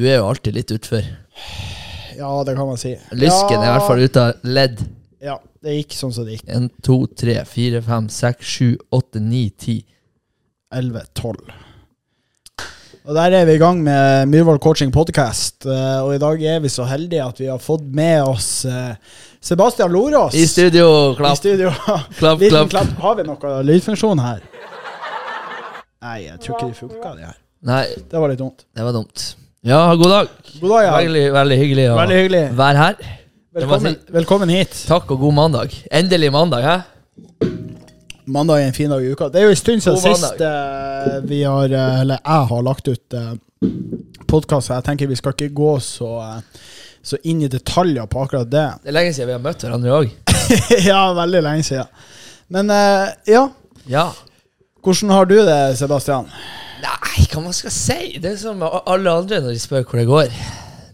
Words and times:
Du 0.00 0.06
er 0.08 0.16
jo 0.16 0.28
alltid 0.30 0.54
litt 0.56 0.70
utfor. 0.72 1.04
Ja, 2.16 2.30
det 2.48 2.54
kan 2.56 2.66
man 2.70 2.78
si. 2.80 2.94
Lysken 3.12 3.58
ja, 3.58 3.66
er 3.66 3.68
i 3.68 3.72
hvert 3.74 3.84
fall 3.90 4.00
ute 4.00 4.22
av 4.30 4.46
ledd. 4.48 4.78
Ja, 5.20 5.34
det 5.60 5.74
gikk 5.76 5.92
sånn 5.98 6.12
som 6.16 6.24
det 6.24 6.38
gikk. 6.38 6.46
1, 6.48 6.70
2, 6.86 6.96
3, 7.20 7.34
4, 7.48 7.82
5, 7.84 8.06
6, 8.16 8.52
7, 8.54 8.68
8, 8.96 9.20
9, 9.26 9.42
10. 9.66 9.74
11, 10.80 11.02
12. 11.20 11.50
Og 13.10 13.16
der 13.16 13.34
er 13.40 13.44
vi 13.48 13.56
i 13.56 13.60
gang 13.60 13.82
med 13.84 14.28
Myhrvold 14.32 14.60
coaching 14.64 14.92
podcast. 14.94 15.66
eh, 15.66 15.98
Og 16.04 16.14
i 16.14 16.20
dag 16.22 16.42
er 16.54 16.60
vi 16.64 16.68
så 16.72 16.84
heldige 16.88 17.24
at 17.24 17.40
vi 17.40 17.48
har 17.50 17.58
fått 17.60 17.84
med 17.96 18.22
oss 18.24 18.64
eh, 18.68 18.94
Sebastian 19.40 19.92
Lorås. 19.92 20.34
I 20.36 20.46
studio, 20.48 21.12
I 21.12 21.16
klapp, 21.20 21.36
studio. 21.40 21.72
klapp, 22.20 22.40
Liten 22.40 22.68
klapp. 22.68 22.70
klapp. 22.70 22.96
Har 23.04 23.20
vi 23.20 23.28
noe 23.28 23.60
lydfunksjon 23.68 24.20
her? 24.24 24.40
Nei, 26.00 26.18
jeg 26.30 26.40
tror 26.40 26.56
ikke 26.56 26.70
det 26.72 26.80
funka, 26.80 27.14
det 27.20 27.28
her. 27.28 27.38
Nei, 27.68 27.84
Det 28.08 28.20
var 28.20 28.32
litt 28.32 28.40
dumt. 28.40 28.64
det 28.72 28.84
var 28.88 28.96
dumt. 28.96 29.26
Ja, 29.62 29.94
god 29.94 30.10
dag. 30.10 30.28
God 30.60 30.70
dag, 30.70 30.84
ja. 30.84 30.92
Veldig, 30.96 31.24
veldig 31.34 31.56
hyggelig 31.60 31.82
å 31.92 31.96
Veldig 31.98 32.16
hyggelig. 32.16 32.42
være 32.56 32.80
her. 32.80 32.94
Velkommen, 33.58 33.96
velkommen 34.14 34.52
hit. 34.54 34.76
Takk 34.88 35.10
og 35.12 35.20
god 35.20 35.34
mandag. 35.36 35.74
Endelig 35.92 36.30
mandag, 36.32 36.64
hæ? 36.64 36.76
Mandag 38.30 38.62
er 38.62 38.70
en 38.70 38.76
fin 38.76 38.88
dag 38.92 39.04
i 39.04 39.10
uka. 39.12 39.28
Det 39.28 39.40
er 39.42 39.48
jo 39.50 39.52
en 39.52 39.58
stund 39.60 39.82
siden 39.84 39.98
sist 40.00 40.40
eh, 40.46 41.18
vi 41.26 41.42
har 41.42 41.72
eh, 41.74 42.00
Eller 42.04 42.20
jeg 42.22 42.46
har 42.52 42.62
lagt 42.62 42.88
ut 42.88 43.16
uh, 43.18 43.34
podkast, 44.30 44.70
jeg 44.70 44.86
tenker 44.86 45.10
vi 45.10 45.18
skal 45.18 45.34
ikke 45.34 45.50
gå 45.58 45.74
så, 45.84 46.08
eh, 46.22 46.62
så 47.02 47.18
inn 47.28 47.42
i 47.44 47.50
detaljer 47.52 48.06
på 48.08 48.22
akkurat 48.24 48.48
det. 48.48 48.64
Det 48.84 48.92
er 48.94 48.96
lenge 48.96 49.12
siden 49.16 49.28
vi 49.32 49.36
har 49.36 49.44
møtt 49.44 49.66
hverandre 49.66 49.98
òg. 49.98 50.14
ja, 50.90 51.02
veldig 51.20 51.44
lenge 51.50 51.66
siden. 51.68 51.92
Men 52.54 52.72
eh, 52.72 53.12
ja, 53.34 53.44
Ja. 53.90 54.06
hvordan 54.80 55.12
har 55.18 55.28
du 55.28 55.36
det, 55.42 55.60
Sebastian? 55.82 56.30
Nei, 56.80 57.26
hva 57.30 57.42
man 57.44 57.56
skal 57.56 57.72
si? 57.74 57.98
Det 58.22 58.34
er 58.34 58.38
som 58.40 58.62
alle 58.62 59.12
andre 59.12 59.40
når 59.42 59.56
de 59.56 59.60
spør 59.62 59.84
hvor 59.84 60.00
det 60.00 60.08
går. 60.08 60.38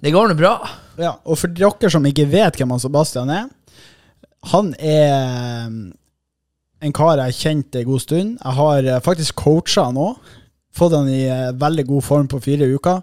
Det 0.02 0.12
går 0.14 0.30
nå 0.30 0.38
bra. 0.38 0.56
Ja, 0.98 1.16
Og 1.24 1.38
for 1.38 1.52
dere 1.52 1.90
som 1.92 2.06
ikke 2.08 2.28
vet 2.30 2.56
hvem 2.58 2.72
han 2.72 2.82
Sebastian 2.82 3.30
er, 3.32 3.46
han 4.52 4.72
er 4.78 5.12
eh, 5.12 5.70
en 6.86 6.94
kar 6.94 7.16
jeg 7.18 7.24
har 7.24 7.38
kjent 7.38 7.78
en 7.78 7.88
god 7.88 8.02
stund. 8.04 8.36
Jeg 8.42 8.58
har 8.58 8.86
eh, 8.86 9.02
faktisk 9.04 9.42
coacha 9.42 9.88
han 9.88 10.00
òg. 10.00 10.20
Fått 10.76 10.94
han 10.96 11.08
i 11.10 11.24
eh, 11.24 11.54
veldig 11.56 11.86
god 11.88 12.06
form 12.06 12.30
på 12.30 12.42
fire 12.44 12.68
uker. 12.68 13.02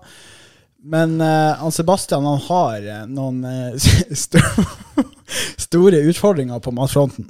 Men 0.83 1.15
uh, 1.23 1.69
Sebastian 1.71 2.25
han 2.27 2.41
har 2.43 2.87
noen 3.07 3.37
uh, 3.47 3.71
st 4.23 4.41
store 5.63 6.01
utfordringer 6.09 6.59
på 6.59 6.73
matfronten. 6.75 7.29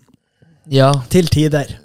Ja. 0.73 0.89
Til 1.13 1.29
tider. 1.29 1.75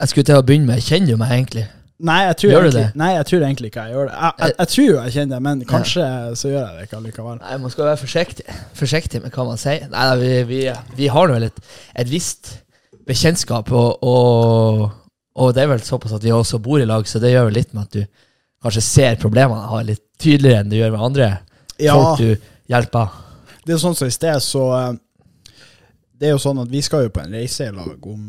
Jeg 0.00 0.10
skulle 0.10 0.28
til 0.28 0.36
å 0.36 0.44
begynne 0.44 0.68
med 0.68 0.84
Kjenner 0.84 1.14
du 1.14 1.20
meg 1.22 1.32
egentlig? 1.32 1.64
Nei 2.04 2.24
jeg, 2.26 2.36
tror 2.40 2.50
Gjør 2.50 2.64
du 2.64 2.66
egentlig, 2.66 2.80
det? 2.90 2.98
nei, 2.98 3.08
jeg 3.14 3.26
tror 3.28 3.42
egentlig 3.46 3.68
ikke 3.70 3.82
jeg 3.86 3.92
gjør 3.94 4.08
det. 4.08 4.14
Jeg, 4.18 4.32
jeg, 4.40 4.54
jeg 4.58 4.68
tror 4.72 4.88
jeg 5.04 5.12
kjenner 5.14 5.34
det, 5.36 5.42
men 5.46 5.60
kanskje 5.70 6.06
så 6.40 6.48
gjør 6.50 6.58
jeg 6.64 6.74
det 6.78 6.82
ikke 6.88 6.96
allikevel. 6.98 7.38
Nei, 7.44 7.58
man 7.62 7.70
skal 7.70 7.84
være 7.86 8.00
forsiktig 8.02 8.56
Forsiktig 8.74 9.20
med 9.22 9.30
hva 9.36 9.44
man 9.46 9.60
sier. 9.62 9.86
Nei, 9.92 10.02
nei, 10.10 10.16
vi, 10.24 10.32
vi, 10.48 10.58
vi 10.98 11.06
har 11.14 11.30
nå 11.30 11.36
et, 11.46 11.60
et 12.02 12.10
visst 12.10 12.50
bekjentskap, 13.06 13.70
og, 13.70 14.02
og, 14.02 14.84
og 15.38 15.54
det 15.54 15.62
er 15.62 15.70
vel 15.70 15.82
såpass 15.86 16.16
at 16.18 16.24
vi 16.24 16.32
også 16.34 16.58
bor 16.64 16.82
i 16.82 16.88
lag, 16.88 17.06
så 17.06 17.20
det 17.22 17.30
gjør 17.34 17.50
vel 17.50 17.58
litt 17.60 17.74
med 17.76 17.86
at 17.86 17.94
du 17.94 18.04
kanskje 18.64 18.82
ser 18.90 19.18
problemene 19.22 19.66
har, 19.70 19.84
litt 19.86 20.02
tydeligere 20.18 20.64
enn 20.64 20.70
du 20.72 20.78
gjør 20.80 20.94
med 20.96 21.06
andre 21.12 21.30
Ja. 21.78 21.94
folk 21.94 22.18
du 22.22 22.48
hjelper. 22.72 23.12
Det 23.64 23.74
er 23.76 23.82
sånn 23.82 23.94
som 23.98 24.08
i 24.10 24.14
sted, 24.14 24.40
så 24.42 24.62
eh, 24.78 24.92
Det 26.18 26.28
er 26.28 26.34
jo 26.34 26.42
sånn 26.42 26.58
at 26.62 26.70
vi 26.72 26.80
skal 26.84 27.06
jo 27.06 27.10
på 27.14 27.20
en 27.22 27.32
reise 27.38 27.66
i 27.68 27.74
lag 27.74 28.06
om 28.08 28.22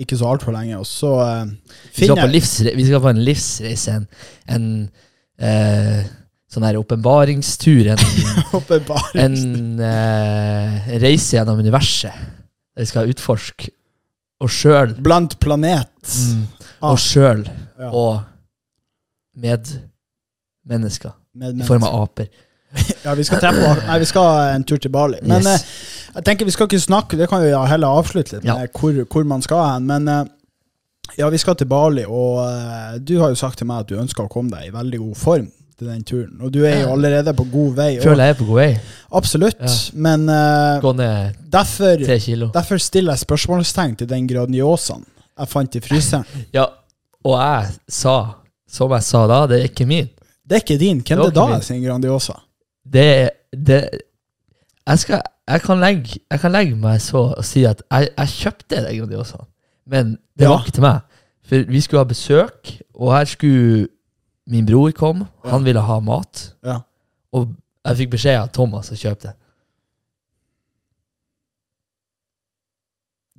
ikke 0.00 0.16
så 0.16 0.30
altfor 0.30 0.54
lenge, 0.54 0.78
og 0.80 0.86
så 0.88 1.10
eh, 1.24 1.50
Vi 1.96 2.08
skal, 2.08 2.32
vi 2.76 2.86
skal 2.86 3.02
på 3.04 3.12
en 3.12 3.20
livsreise, 3.26 3.98
en, 3.98 4.06
en 4.48 4.66
uh, 5.42 6.00
sånn 6.50 6.66
her 6.66 6.78
åpenbaringstur, 6.80 7.92
en, 7.92 8.04
en 9.24 9.36
uh, 9.82 10.88
reise 11.02 11.36
gjennom 11.36 11.60
universet. 11.60 12.16
Der 12.74 12.86
vi 12.86 12.88
skal 12.88 13.10
utforske 13.12 13.72
oss 14.40 14.56
sjøl 14.62 14.94
Blant 15.04 15.36
planet. 15.42 15.90
mm, 16.00 16.44
Ah, 16.80 16.94
oss 16.94 17.10
sjøl 17.12 17.42
ja, 17.44 17.90
og 17.92 18.22
medmennesker 19.36 21.12
med 21.36 21.60
i 21.60 21.66
form 21.68 21.84
av 21.84 22.06
aper. 22.06 22.30
Ja, 23.04 23.16
vi 23.18 23.24
skal, 23.26 23.42
nei, 23.82 23.96
vi 23.98 24.06
skal 24.06 24.54
en 24.54 24.64
tur 24.64 24.78
til 24.78 24.92
Bali. 24.94 25.18
Men 25.26 25.42
Yes. 25.42 25.64
Jeg 26.14 26.24
tenker 26.26 26.44
vi 26.48 26.50
skal 26.54 26.66
ikke 26.68 26.80
snakke 26.82 27.16
Det 27.20 27.28
kan 27.30 27.42
vi 27.42 27.50
heller 27.54 27.88
avslutte 28.00 28.36
litt 28.38 28.44
Ja. 28.44 28.56
med 28.58 28.70
hvor, 28.74 29.04
hvor 29.12 29.24
man 29.24 29.42
skal 29.42 29.64
hen. 29.74 29.86
Men 29.86 30.08
eh, 30.08 30.24
ja, 31.18 31.28
vi 31.30 31.38
skal 31.38 31.56
til 31.58 31.66
Bali, 31.70 32.04
og 32.06 32.42
eh, 32.46 32.98
du 33.02 33.16
har 33.20 33.30
jo 33.32 33.38
sagt 33.38 33.58
til 33.58 33.66
meg 33.70 33.80
at 33.84 33.88
du 33.90 33.96
ønsker 34.00 34.24
å 34.26 34.30
komme 34.30 34.50
deg 34.54 34.68
i 34.68 34.74
veldig 34.74 34.98
god 34.98 35.16
form 35.16 35.48
til 35.80 35.88
den 35.88 36.02
turen. 36.04 36.34
Og 36.44 36.52
du 36.52 36.60
er 36.68 36.82
jo 36.82 36.90
allerede 36.92 37.32
på 37.34 37.46
god 37.50 37.72
vei. 37.78 37.88
Føler 38.02 38.24
jeg 38.28 38.34
er 38.34 38.38
på 38.42 38.46
god 38.50 38.58
vei. 38.60 38.72
absolutt. 39.16 39.60
Ja. 39.64 39.76
Men 39.94 40.28
eh, 40.28 40.80
Gå 40.84 40.92
ned 40.98 41.38
derfor, 41.50 41.96
tre 42.04 42.18
kilo. 42.20 42.50
derfor 42.54 42.78
stiller 42.78 43.16
jeg 43.16 43.24
spørsmålstegn 43.26 43.96
til 44.02 44.10
den 44.10 44.28
Grandiosaen 44.30 45.06
jeg 45.40 45.48
fant 45.48 45.76
i 45.76 45.80
fryseren. 45.80 46.24
Ja, 46.56 46.66
og 47.24 47.34
jeg 47.40 47.72
sa, 47.88 48.14
som 48.68 48.92
jeg 48.92 49.02
sa 49.08 49.26
da, 49.30 49.42
det 49.48 49.58
er 49.62 49.68
ikke 49.70 49.86
min. 49.88 50.08
Det 50.44 50.58
er 50.58 50.62
ikke 50.64 50.78
din. 50.80 51.00
Hvem 51.00 51.18
Det 51.18 51.26
er 51.26 51.30
det 51.30 51.34
da 51.38 51.46
min. 51.54 51.62
sin 51.62 51.82
Grandiosa? 51.84 52.34
Det, 52.84 53.08
det 53.54 53.80
jeg, 53.90 54.98
skal, 54.98 55.20
jeg, 55.50 55.62
kan 55.64 55.80
legge, 55.82 56.18
jeg 56.30 56.40
kan 56.40 56.52
legge 56.54 56.76
meg 56.78 57.00
så 57.04 57.22
og 57.36 57.44
si 57.44 57.64
at 57.68 57.82
jeg, 57.90 58.08
jeg 58.16 58.28
kjøpte 58.36 58.82
det 58.86 58.96
Grandiosa, 58.98 59.42
men 59.90 60.16
det 60.38 60.44
Ja. 60.46 60.52
var 60.54 60.64
ikke 60.64 60.76
til 60.78 60.82
meg. 60.86 61.00
For 61.50 61.64
vi 61.68 61.80
skulle 61.82 62.00
ha 62.04 62.08
besøk, 62.10 62.70
og 62.94 63.12
her 63.16 63.24
skulle 63.26 63.88
min 64.50 64.66
bror 64.66 64.90
komme. 64.94 65.26
Han 65.44 65.64
ville 65.64 65.80
ha 65.82 65.98
mat. 66.00 66.54
Ja. 66.66 66.78
Og 67.32 67.48
jeg 67.86 67.96
fikk 67.96 68.10
beskjed 68.16 68.38
av 68.40 68.48
Thomas 68.54 68.90
å 68.92 68.98
kjøpe 68.98 69.28
det. 69.28 69.32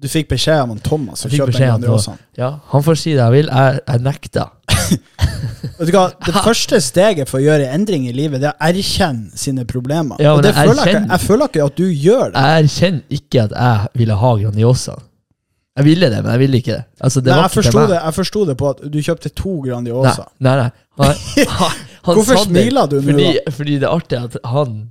Du 0.02 0.08
fikk 0.10 0.32
beskjed 0.32 0.64
om 0.64 0.72
han 0.74 0.80
Thomas 0.82 1.22
å 1.22 1.30
Jeg 1.30 1.36
fikk 1.38 1.52
beskjed 1.52 1.70
om 1.76 1.82
Grandiosaen. 1.84 2.18
Ja, 2.40 2.56
Han 2.72 2.84
får 2.84 2.96
si 2.98 3.12
det 3.14 3.22
jeg 3.22 3.32
vil. 3.36 3.52
Jeg, 3.54 3.80
jeg 3.88 4.02
nekta. 4.02 4.48
Vet 5.82 5.90
du 5.90 5.96
hva, 5.98 6.08
Det 6.28 6.34
første 6.50 6.78
steget 6.86 7.30
for 7.30 7.42
å 7.42 7.44
gjøre 7.44 7.70
endring 7.74 8.06
i 8.10 8.14
livet, 8.16 8.44
det 8.44 8.52
er 8.52 8.58
å 8.58 8.68
erkjenne 8.70 9.38
sine 9.40 9.66
problemer. 9.70 10.22
Ja, 10.22 10.36
og 10.38 10.44
det 10.46 10.54
jeg 10.54 10.70
føler 10.70 10.86
jeg, 10.86 10.96
ikke, 11.02 11.14
jeg 11.16 11.28
føler 11.28 11.52
ikke 11.52 11.64
at 11.66 11.80
du 11.80 11.88
gjør 11.90 12.26
det. 12.28 12.44
Jeg 12.44 12.66
erkjenner 12.68 13.18
ikke 13.20 13.48
at 13.48 13.56
jeg 13.58 13.96
ville 14.04 14.20
ha 14.22 14.36
Grandiosa. 14.44 14.98
Jeg 15.80 15.88
ville 15.88 16.10
det, 16.12 16.20
men 16.22 16.34
jeg 16.36 16.42
ville 16.44 16.60
ikke 16.60 16.74
det. 16.76 16.84
Altså, 17.00 17.22
det 17.24 17.32
Nei, 17.32 17.38
var 17.40 17.48
jeg 17.48 17.56
forsto 17.56 17.84
det, 17.88 17.98
jeg 17.98 18.48
det 18.50 18.56
på 18.60 18.70
at 18.70 18.82
du 18.94 18.98
kjøpte 19.02 19.32
to 19.42 19.54
Grandiosa. 19.66 20.26
nei. 20.44 20.56
nei. 20.60 20.70
Han, 21.02 21.14
han, 21.62 21.78
han 22.06 22.18
Hvorfor 22.20 22.42
smiler 22.44 22.90
du 22.92 22.98
nå, 23.00 23.06
Fordi, 23.08 23.30
fordi 23.56 23.78
det 23.80 23.88
er 23.88 23.96
artig 23.96 24.20
at 24.20 24.36
han 24.52 24.82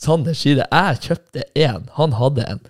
Sander 0.00 0.34
sier 0.34 0.58
det. 0.58 0.66
Jeg 0.72 1.00
kjøpte 1.04 1.44
én, 1.58 1.84
han 1.98 2.16
hadde 2.18 2.46
en. 2.50 2.62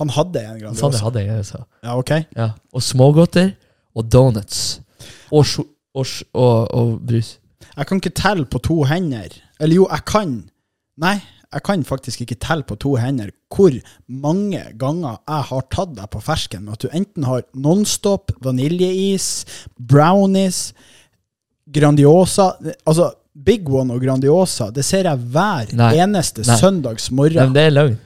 Han 0.00 0.12
hadde 0.14 0.40
en 0.40 0.46
Sander 0.48 0.60
Grandiosa. 0.60 1.04
hadde 1.04 1.22
en. 1.22 1.26
Grandiosa. 1.30 1.62
Ja, 1.82 1.96
ok. 1.98 2.12
Ja. 2.38 2.48
Og 2.72 2.84
smågodter 2.86 3.52
og 3.94 4.06
donuts. 4.12 4.80
Og, 5.32 5.44
sjo- 5.48 5.66
og, 5.94 6.06
og, 6.32 6.72
og 6.74 6.98
brus. 7.06 7.36
Jeg 7.76 7.86
kan 7.88 8.00
ikke 8.02 8.16
telle 8.16 8.44
på 8.48 8.60
to 8.64 8.82
hender. 8.88 9.34
Eller 9.60 9.76
jo, 9.76 9.86
jeg 9.90 10.04
kan. 10.08 10.34
Nei, 11.00 11.16
jeg 11.52 11.62
kan 11.66 11.84
faktisk 11.84 12.24
ikke 12.24 12.38
telle 12.40 12.64
på 12.68 12.76
to 12.80 12.94
hender 13.00 13.32
hvor 13.52 13.74
mange 14.08 14.60
ganger 14.80 15.18
jeg 15.28 15.46
har 15.50 15.64
tatt 15.72 15.90
deg 15.98 16.08
på 16.12 16.20
fersken 16.24 16.62
med 16.64 16.78
at 16.78 16.84
du 16.86 16.94
enten 16.96 17.26
har 17.28 17.42
Nonstop, 17.52 18.32
vaniljeis, 18.44 19.44
brownies, 19.76 20.70
Grandiosa 21.72 22.54
Altså, 22.88 23.10
Big 23.32 23.68
One 23.68 23.94
og 23.94 24.00
Grandiosa, 24.04 24.70
det 24.72 24.84
ser 24.84 25.06
jeg 25.08 25.20
hver 25.32 25.70
Nei. 25.76 25.92
eneste 26.00 26.44
Nei. 26.46 26.56
søndags 26.60 27.10
morgen. 27.10 27.48
men 27.48 27.54
det 27.56 27.66
er 27.68 27.76
løgn. 27.76 27.98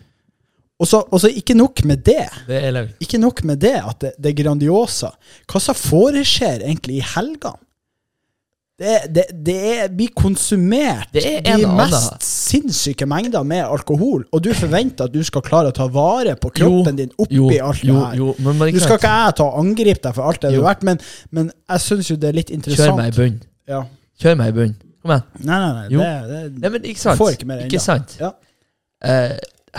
Og 0.79 0.87
så 0.91 1.31
ikke 1.33 1.55
nok 1.57 1.85
med 1.89 2.03
det. 2.05 2.27
Det 2.47 2.59
er 2.61 2.75
løgn. 2.75 2.91
Ikke 3.01 3.19
nok 3.19 3.43
med 3.49 3.63
det, 3.63 3.75
at 3.81 4.01
det, 4.03 4.13
det 4.21 4.33
er 4.33 4.43
Grandiosa. 4.43 5.15
Hva 5.49 5.63
som 5.63 5.79
foreskjer 5.79 6.67
egentlig 6.67 6.99
i 7.01 7.07
helgene? 7.15 7.57
Det, 8.77 8.97
det, 9.09 9.23
det 9.41 9.87
blir 9.97 10.11
konsumert 10.13 11.09
Det 11.15 11.23
de 11.47 11.69
mest 11.79 12.21
sinnssyke 12.27 13.07
mengder 13.09 13.47
med 13.49 13.63
alkohol, 13.65 14.27
og 14.29 14.43
du 14.45 14.51
forventer 14.53 15.09
at 15.09 15.15
du 15.15 15.23
skal 15.25 15.41
klare 15.47 15.71
å 15.73 15.77
ta 15.77 15.87
vare 15.89 16.35
på 16.37 16.51
kroppen 16.59 16.99
din 16.99 17.15
oppi 17.17 17.39
jo, 17.39 17.47
alt 17.49 17.81
det 17.81 17.95
her. 17.95 18.19
jo, 18.21 18.35
men, 18.37 18.59
men 18.61 18.77
Nå 18.77 18.83
skal 18.85 19.01
ikke 19.01 19.15
jeg 19.15 19.39
ta 19.41 19.47
angripe 19.63 20.05
deg 20.05 20.19
for 20.19 20.29
alt 20.29 20.45
det 20.45 20.53
du 20.53 20.59
har 20.61 20.69
vært, 20.75 20.85
men, 20.85 21.01
men 21.33 21.49
jeg 21.73 21.87
syns 21.87 22.11
jo 22.13 22.19
det 22.21 22.29
er 22.29 22.37
litt 22.37 22.53
Kjør 22.53 22.59
interessant. 22.61 23.01
meg 23.01 23.15
i 23.15 23.17
bunnen. 23.17 23.41
Ja. 23.73 23.81
Kjør 24.21 24.37
meg 24.43 24.53
i 24.53 24.57
bunn. 24.61 24.77
Kom 25.07 25.15
igjen. 25.15 25.27
Nei, 25.47 25.59
nei, 25.63 25.73
nei. 25.79 25.87
Jo. 25.93 26.01
Det, 26.03 26.31
det, 26.33 26.63
Nei, 26.63 26.73
men 26.75 26.89
ikke 26.93 27.03
sant? 27.03 27.21
får 27.21 27.37
ikke 27.37 27.49
mer 27.49 27.63
ennå. 27.65 27.81
Sant? 27.83 28.17
Ja. 28.21 28.33
Uh, 29.07 29.37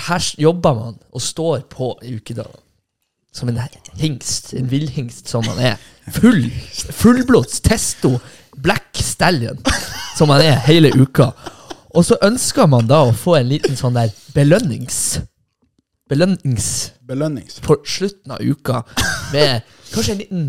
her 0.07 0.31
jobber 0.41 0.77
man 0.77 0.97
og 1.11 1.23
står 1.25 1.67
på 1.73 1.91
i 2.05 2.15
ukedagene. 2.17 2.63
Som 3.37 3.51
en 3.51 3.59
hingst. 3.99 4.53
En 4.57 4.69
villhingst 4.71 5.29
som 5.29 5.45
man 5.45 5.59
er. 5.61 5.81
Full. 6.15 6.47
Fullblods. 6.97 7.59
Testo. 7.61 8.15
Black 8.57 8.86
stallion. 9.03 9.59
Som 10.17 10.31
man 10.31 10.41
er 10.41 10.59
hele 10.65 10.91
uka. 10.97 11.31
Og 11.89 12.05
så 12.05 12.17
ønsker 12.25 12.67
man 12.69 12.87
da 12.89 13.03
å 13.05 13.15
få 13.15 13.37
en 13.39 13.49
liten 13.49 13.77
sånn 13.79 13.97
der 13.97 14.13
belønnings... 14.35 15.19
Belønnings 16.07 16.93
Belønnings. 17.03 17.57
på 17.59 17.75
slutten 17.83 18.31
av 18.31 18.39
uka 18.39 18.77
med 19.33 19.65
kanskje 19.91 20.13
en 20.13 20.21
liten 20.21 20.45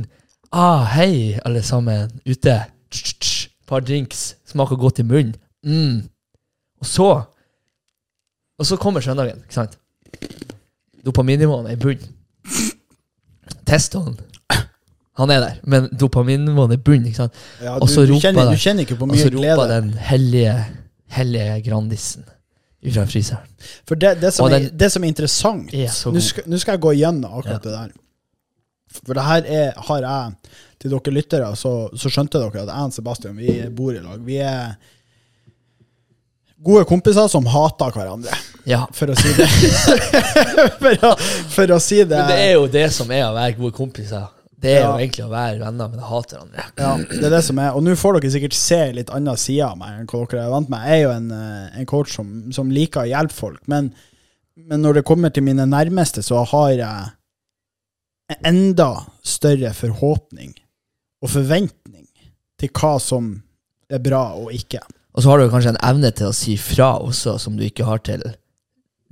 Ah, 0.55 0.85
hei, 0.85 1.39
alle 1.45 1.63
sammen 1.63 2.13
ute. 2.25 2.55
Par 3.67 3.81
drinks. 3.85 4.37
Smaker 4.49 4.77
godt 4.81 4.99
i 4.99 5.05
munnen. 5.05 5.35
Mm. 5.67 6.09
Og 6.81 6.87
så 6.87 7.23
Og 8.59 8.67
så 8.67 8.77
kommer 8.77 9.01
søndagen, 9.01 9.39
ikke 9.45 9.55
sant? 9.55 9.79
Dopaminnivåene 11.05 11.69
er 11.69 11.77
i 11.77 11.79
bunnen. 11.79 12.15
Testoen 13.67 14.17
han 15.19 15.31
er 15.35 15.41
der, 15.43 15.55
men 15.67 15.89
dopaminivåene 15.99 16.77
er 16.79 16.83
bunnen. 16.87 17.07
ikke 17.11 17.25
sant? 17.25 17.39
Ja, 17.63 17.75
Og 17.77 17.89
du, 17.89 17.93
så 17.93 18.05
du, 18.07 18.15
roper 18.15 18.29
kjenner, 18.29 18.57
kjenner 18.57 18.87
ikke 18.87 18.99
på 19.01 19.09
Og 19.11 19.17
så 19.19 19.31
roper 19.35 19.41
glede. 19.43 19.69
den 19.75 19.93
hellige, 20.09 20.57
hellige 21.19 21.61
Grandisen 21.67 22.27
fra 22.95 23.05
fryseren. 23.11 23.49
For 23.89 23.99
det, 23.99 24.13
det, 24.23 24.31
som 24.37 24.47
er, 24.55 24.69
det 24.71 24.89
som 24.95 25.03
er 25.03 25.11
interessant 25.11 25.73
Er 25.75 25.91
Nå 26.15 26.21
skal, 26.23 26.45
nå 26.47 26.61
skal 26.63 26.77
jeg 26.77 26.83
gå 26.85 26.93
igjennom 26.95 27.41
akkurat 27.41 27.65
det 27.67 27.73
der. 27.75 27.91
For 29.03 29.19
det 29.19 29.25
her 29.27 29.49
er, 29.59 29.73
har 29.89 30.05
jeg 30.07 30.55
Til 30.79 30.95
dere 30.95 31.13
lyttere, 31.17 31.49
så, 31.59 31.73
så 31.99 32.09
skjønte 32.15 32.39
dere 32.39 32.63
at 32.63 32.71
jeg 32.71 32.87
og 32.87 32.95
Sebastian 32.95 33.35
vi 33.37 33.57
bor 33.75 33.91
i 33.91 33.99
lag. 33.99 34.23
Vi 34.23 34.39
er 34.39 34.77
gode 36.63 36.85
kompiser 36.87 37.27
som 37.31 37.47
hater 37.51 37.91
hverandre, 37.95 38.35
Ja. 38.67 38.85
for 38.95 39.11
å 39.11 39.17
si 39.19 39.31
det. 39.35 39.47
for, 40.83 41.05
å, 41.07 41.13
for 41.55 41.75
å 41.75 41.79
si 41.83 41.99
det 42.05 42.15
Men 42.19 42.31
det 42.31 42.39
er 42.47 42.53
jo 42.57 42.67
det 42.71 42.87
som 42.95 43.11
er 43.15 43.27
å 43.29 43.35
være 43.37 43.57
gode 43.59 43.75
kompiser. 43.77 44.27
Det 44.59 44.73
er 44.75 44.81
Ja. 44.81 44.87
jo 44.91 44.99
egentlig 44.99 45.25
å 45.25 45.31
være 45.31 45.59
venner, 45.61 45.89
men 45.89 46.01
jeg 46.01 46.09
hater 46.09 46.39
hverandre. 46.39 46.65
Ja, 46.79 46.97
det 47.21 47.25
er 47.29 47.31
det 47.31 47.45
som 47.47 47.59
er. 47.63 47.77
Og 47.79 47.83
nå 47.87 47.93
får 47.95 48.17
dere 48.21 48.31
sikkert 48.35 48.57
se 48.59 48.79
litt 48.97 49.11
annen 49.15 49.37
side 49.39 49.63
av 49.69 49.77
meg 49.79 50.01
enn 50.01 50.07
hva 50.11 50.23
dere 50.29 50.45
er 50.47 50.51
vant 50.51 50.69
med. 50.73 50.81
Jeg 50.89 50.99
er 50.99 51.03
jo 51.05 51.13
en, 51.15 51.31
eh, 51.31 51.79
en 51.79 51.87
coach 51.87 52.15
som, 52.17 52.33
som 52.53 52.71
liker 52.75 53.05
å 53.05 53.11
hjelpe 53.13 53.33
folk, 53.37 53.61
men, 53.71 53.93
men 54.57 54.83
når 54.83 54.95
det 54.99 55.05
kommer 55.07 55.31
til 55.31 55.45
mine 55.47 55.63
nærmeste, 55.71 56.25
så 56.27 56.43
har 56.51 56.71
jeg 56.75 57.13
en 58.35 58.45
enda 58.51 58.89
større 59.25 59.71
forhåpning 59.73 60.55
og 61.23 61.31
forventning 61.31 62.07
til 62.59 62.69
hva 62.75 62.97
som 63.01 63.31
er 63.89 64.03
bra 64.05 64.25
og 64.37 64.51
ikke. 64.53 64.83
Og 65.15 65.23
så 65.23 65.31
har 65.33 65.39
du 65.41 65.49
kanskje 65.51 65.71
en 65.77 65.81
evne 65.89 66.11
til 66.15 66.29
å 66.29 66.35
si 66.37 66.57
fra 66.61 66.97
også, 66.99 67.39
som 67.41 67.57
du 67.57 67.63
ikke 67.65 67.87
har 67.89 67.99
til 68.07 68.23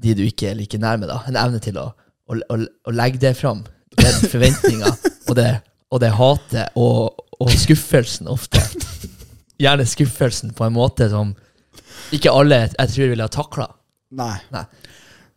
de 0.02 0.12
du 0.14 0.24
ikke 0.26 0.50
er 0.50 0.58
like 0.58 0.76
nærme. 0.78 1.06
da. 1.08 1.22
En 1.26 1.38
evne 1.40 1.58
til 1.62 1.78
å, 1.80 1.86
å, 2.28 2.36
å, 2.50 2.58
å 2.86 2.92
legge 2.92 3.18
det 3.22 3.32
fram. 3.38 3.62
Den 3.96 4.30
forventninga 4.30 4.92
og 5.28 5.34
det, 5.38 5.50
og 5.90 6.00
det 6.02 6.12
hatet 6.16 6.78
og, 6.78 7.24
og 7.40 7.52
skuffelsen 7.56 8.28
ofte. 8.30 8.62
Gjerne 9.60 9.86
skuffelsen 9.88 10.52
på 10.56 10.66
en 10.66 10.76
måte 10.76 11.08
som 11.12 11.34
ikke 12.14 12.30
alle 12.30 12.66
jeg 12.66 12.92
tror 12.92 13.12
ville 13.12 13.26
ha 13.26 13.32
takla. 13.32 13.68
Nei. 14.16 14.34
Nei. 14.54 14.64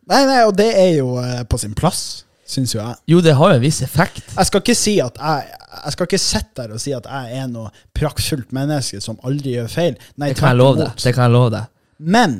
Nei, 0.09 0.23
nei, 0.25 0.41
og 0.47 0.55
det 0.57 0.69
er 0.73 0.91
jo 0.97 1.13
eh, 1.21 1.43
på 1.49 1.57
sin 1.61 1.75
plass, 1.77 2.23
syns 2.49 2.73
jo 2.73 2.81
jeg. 2.81 2.97
Jo, 3.13 3.21
det 3.25 3.35
har 3.37 3.53
jo 3.53 3.59
en 3.59 3.63
viss 3.63 3.81
effekt. 3.85 4.23
Jeg 4.35 4.49
skal 4.49 4.63
ikke 4.63 4.77
si 4.77 4.97
at 5.03 5.17
jeg 5.21 5.55
Jeg 5.69 5.93
skal 5.93 6.07
ikke 6.09 6.17
sitte 6.17 6.63
der 6.63 6.71
og 6.73 6.81
si 6.81 6.91
at 6.97 7.05
jeg 7.05 7.41
er 7.43 7.49
noe 7.51 7.69
praktfullt 7.93 8.49
menneske 8.57 8.97
som 9.05 9.19
aldri 9.23 9.53
gjør 9.53 9.67
feil. 9.69 9.99
Nei, 10.17 10.31
Det 10.31 10.39
kan 10.39 10.49
jeg 10.49 10.57
love 10.57 10.79
deg. 10.81 10.95
Det 10.97 11.13
kan 11.13 11.27
jeg 11.27 11.35
love 11.35 11.51
deg. 11.53 11.67
Men 11.99 12.39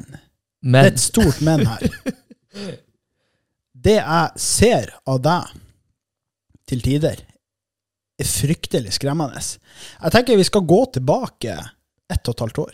det 0.66 0.81
er 0.81 0.89
et 0.89 1.00
stort 1.04 1.42
men 1.45 1.66
her. 1.69 1.83
Det 3.86 3.95
jeg 3.95 4.42
ser 4.42 4.89
av 5.07 5.21
deg 5.24 5.54
til 6.69 6.81
tider, 6.86 7.19
er 8.19 8.27
fryktelig 8.27 8.94
skremmende. 8.98 9.42
Jeg 9.42 10.13
tenker 10.16 10.39
vi 10.39 10.48
skal 10.48 10.66
gå 10.68 10.80
tilbake 10.98 11.56
ett 12.10 12.27
og 12.30 12.36
et 12.36 12.44
halvt 12.45 12.62
år. 12.66 12.74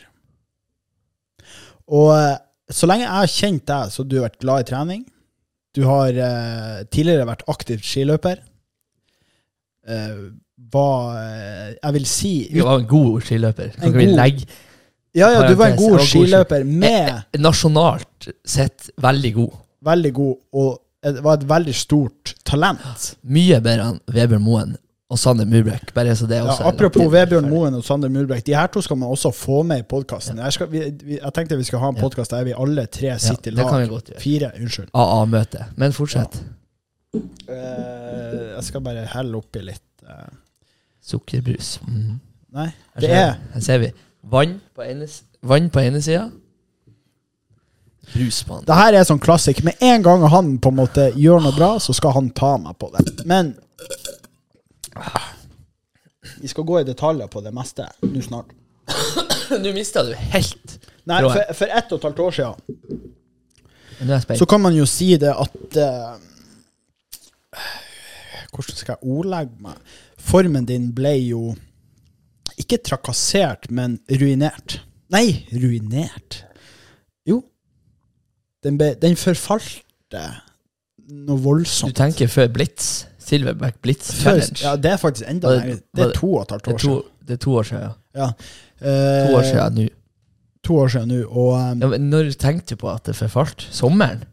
Og 1.95 2.09
eh, 2.18 2.38
så 2.74 2.88
lenge 2.89 3.06
jeg 3.06 3.13
har 3.13 3.30
kjent 3.30 3.65
deg, 3.69 3.92
så 3.94 4.03
du 4.07 4.15
har 4.18 4.27
vært 4.30 4.39
glad 4.42 4.63
i 4.63 4.69
trening. 4.71 5.03
Du 5.75 5.83
har 5.86 6.15
eh, 6.18 6.80
tidligere 6.89 7.27
vært 7.30 7.44
aktiv 7.51 7.83
skiløper. 7.86 8.39
Eh, 9.86 10.21
var 10.74 11.18
eh, 11.19 11.74
Jeg 11.75 11.94
vil 12.00 12.07
si 12.09 12.31
du 12.50 12.62
var 12.65 12.80
en 12.80 12.88
god 12.89 13.19
skiløper. 13.27 13.75
En 13.75 13.83
Kan 13.92 14.00
vi 14.00 14.07
legge 14.09 14.47
Ja, 15.15 15.30
ja, 15.31 15.44
du 15.47 15.53
var 15.59 15.74
en 15.74 15.77
god 15.80 16.00
skiløper 16.07 16.65
med 16.65 17.12
Eh, 17.12 17.39
Nasjonalt 17.44 18.31
sett 18.47 18.89
veldig 19.03 19.33
god. 19.36 19.53
veldig 19.86 20.13
god, 20.18 20.36
og 20.57 20.81
det 21.13 21.22
var 21.24 21.38
et 21.38 21.46
veldig 21.50 21.75
stort 21.78 22.34
talent. 22.46 23.16
Mye 23.24 23.60
bedre 23.62 23.92
enn 23.92 24.00
Vebjørn 24.10 24.42
Moen 24.42 24.75
og 25.13 25.19
Sander 25.22 25.46
Murbrek. 25.46 25.92
Bare 25.94 26.16
så 26.18 26.25
det 26.25 26.40
også 26.42 26.63
ja, 26.63 26.72
apropos. 26.72 27.06
Vebjørn 27.13 27.46
Moen 27.52 27.75
og 27.78 27.84
Sander 27.86 28.10
Murbrek. 28.10 28.42
de 28.48 28.56
her 28.57 28.68
to 28.74 28.81
skal 28.81 28.98
man 28.98 29.10
også 29.13 29.30
få 29.31 29.62
med 29.63 29.84
i 29.84 29.86
podkasten. 29.86 30.40
Jeg, 30.42 30.69
vi, 30.72 30.81
vi, 31.04 31.19
jeg 31.22 31.34
tenkte 31.36 31.57
vi 31.60 31.63
skal 31.68 31.80
ha 31.84 31.92
en 31.94 32.00
Ja. 32.00 32.02
podkast 32.02 32.31
der 32.34 32.44
vi 32.44 32.56
alle 32.57 32.88
tre 32.88 33.13
sitter 33.19 33.52
i 33.52 33.56
vi 33.56 33.62
lag. 33.62 33.90
godt. 33.90 34.10
Fire, 34.19 34.52
unnskyld. 34.60 34.90
AA-møte. 34.94 35.66
Men 35.78 35.94
fortsett. 35.94 36.42
Eh, 37.13 38.56
jeg 38.56 38.63
skal 38.63 38.81
bare 38.81 39.06
helle 39.13 39.38
oppi 39.38 39.62
litt 39.63 39.84
uh. 40.10 40.25
Sukkerbrus. 41.06 41.80
Mhm. 41.86 42.19
Nei, 42.56 42.69
det 43.00 43.10
er 43.12 43.36
Her 43.54 43.62
ser 43.62 43.78
vi. 43.84 43.92
Vann 44.24 44.57
på 44.75 44.81
ene, 44.81 45.07
vann 45.44 45.69
på 45.69 45.80
ene 45.84 46.02
sida. 46.02 46.30
Brus 48.13 48.44
på 48.44 48.54
andre. 48.54 48.68
Det 48.69 48.80
her 48.80 48.98
er 49.00 49.07
sånn 49.07 49.22
klassisk. 49.24 49.63
Med 49.66 49.81
en 49.84 50.04
gang 50.06 50.25
han 50.31 50.56
på 50.62 50.72
en 50.72 50.80
måte 50.80 51.10
gjør 51.16 51.44
noe 51.46 51.56
bra, 51.56 51.72
så 51.84 51.96
skal 51.96 52.16
han 52.18 52.30
ta 52.38 52.56
meg 52.62 52.78
på 52.81 52.92
det. 52.96 53.25
Men 53.25 53.56
Vi 56.42 56.48
skal 56.48 56.63
gå 56.63 56.80
i 56.80 56.86
detaljer 56.88 57.28
på 57.28 57.42
det 57.42 57.52
meste 57.56 57.88
nå 58.02 58.22
snart. 58.24 58.54
Nå 59.62 59.72
mista 59.74 60.04
du 60.06 60.12
helt 60.13 60.75
Nei, 61.10 61.19
for, 61.22 61.42
for 61.57 61.69
ett 61.74 61.92
og 61.94 62.00
et 62.00 62.06
halvt 62.07 62.19
år 62.22 62.36
siden 62.38 62.86
så 64.36 64.46
kan 64.46 64.62
man 64.62 64.75
jo 64.75 64.86
si 64.86 65.16
det 65.18 65.31
at 65.31 65.78
uh, 65.80 66.18
Hvordan 68.52 68.75
skal 68.75 68.96
jeg 68.96 69.12
ordlegge 69.12 69.63
meg? 69.63 69.96
Formen 70.19 70.68
din 70.68 70.90
ble 70.96 71.13
jo 71.28 71.56
ikke 72.60 72.80
trakassert, 72.80 73.68
men 73.69 73.98
ruinert. 74.07 74.80
Nei, 75.12 75.46
ruinert. 75.52 76.44
Den, 78.65 78.77
ble, 78.81 78.94
den 79.01 79.15
forfalte 79.19 80.23
noe 81.06 81.57
Du 81.63 81.91
tenker 81.95 82.27
før 82.31 82.47
Blitz? 82.53 83.06
Silverback 83.25 83.79
Blitz 83.81 84.12
Challenge? 84.21 84.57
ja, 84.62 84.75
det 84.77 84.91
er 84.91 84.97
faktisk 85.01 85.25
enda 85.29 85.56
lenger. 85.56 85.79
Det 85.97 86.03
er 86.09 86.12
to 86.17 86.31
og 86.35 86.44
et 86.44 86.51
halvt 86.53 86.67
år 86.73 86.77
siden. 86.81 87.01
det 87.27 87.33
er 87.33 87.41
to 87.45 87.56
år 87.57 87.63
siden, 87.63 87.81
ja. 87.83 87.94
Ja. 88.21 88.28
Eh, 88.81 89.28
To 89.30 89.37
år 89.40 89.44
siden 89.49 89.80
nå. 89.81 89.87
To 90.66 90.78
år 90.83 90.87
siden 90.94 91.07
nå. 91.13 91.19
Og 91.30 91.54
um, 91.57 91.81
Ja, 91.81 91.87
men 91.95 92.09
når 92.09 92.31
tenkte 92.37 92.75
du 92.75 92.81
på 92.83 92.90
at 92.94 93.06
det 93.06 93.16
forfalt? 93.16 93.68
Sommeren? 93.71 94.23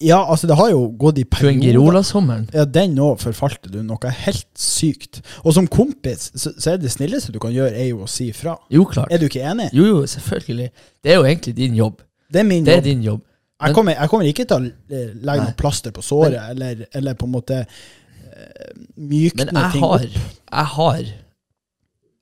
ja, 0.00 0.18
altså, 0.30 0.46
det 0.46 0.56
har 0.56 0.70
jo 0.70 0.94
gått 0.98 1.18
i 1.18 1.24
perioder. 1.24 1.58
Fuengirola-sommeren? 1.58 2.48
Ja, 2.54 2.64
den 2.64 2.96
òg 3.02 3.18
forfalte 3.18 3.70
du 3.70 3.80
noe 3.82 4.10
helt 4.24 4.46
sykt. 4.58 5.20
Og 5.44 5.54
som 5.54 5.66
kompis, 5.66 6.30
så, 6.34 6.52
så 6.58 6.72
er 6.72 6.76
det 6.78 6.90
snilleste 6.94 7.32
du 7.34 7.38
kan 7.42 7.50
gjøre, 7.54 7.72
er 7.74 7.88
jo 7.90 8.04
å 8.04 8.08
si 8.10 8.28
fra. 8.32 8.56
Jo, 8.70 8.84
klart. 8.86 9.10
Er 9.12 9.18
du 9.18 9.26
ikke 9.26 9.42
enig? 9.42 9.68
Jo, 9.74 9.84
jo, 9.90 10.02
selvfølgelig. 10.06 10.70
Det 11.02 11.12
er 11.12 11.18
jo 11.18 11.24
egentlig 11.26 11.54
din 11.58 11.74
jobb. 11.78 12.00
Det 12.32 12.40
er 12.40 12.46
min 12.46 12.64
Det 12.66 12.76
er 12.76 12.84
din 12.86 13.02
jobb. 13.02 13.22
Jeg 13.58 13.74
kommer, 13.74 13.96
jeg 13.98 14.10
kommer 14.12 14.26
ikke 14.30 14.44
til 14.46 14.56
å 14.68 14.98
legge 15.26 15.44
noe 15.48 15.54
plaster 15.58 15.90
på 15.94 16.02
såret, 16.06 16.38
eller, 16.52 16.84
eller 16.94 17.16
på 17.18 17.26
en 17.26 17.32
måte 17.34 17.56
eh, 17.64 18.68
mykne 18.96 19.48
ting 19.72 19.82
har, 19.82 20.04
opp. 20.04 20.36
jeg 20.52 20.68
har 20.76 21.08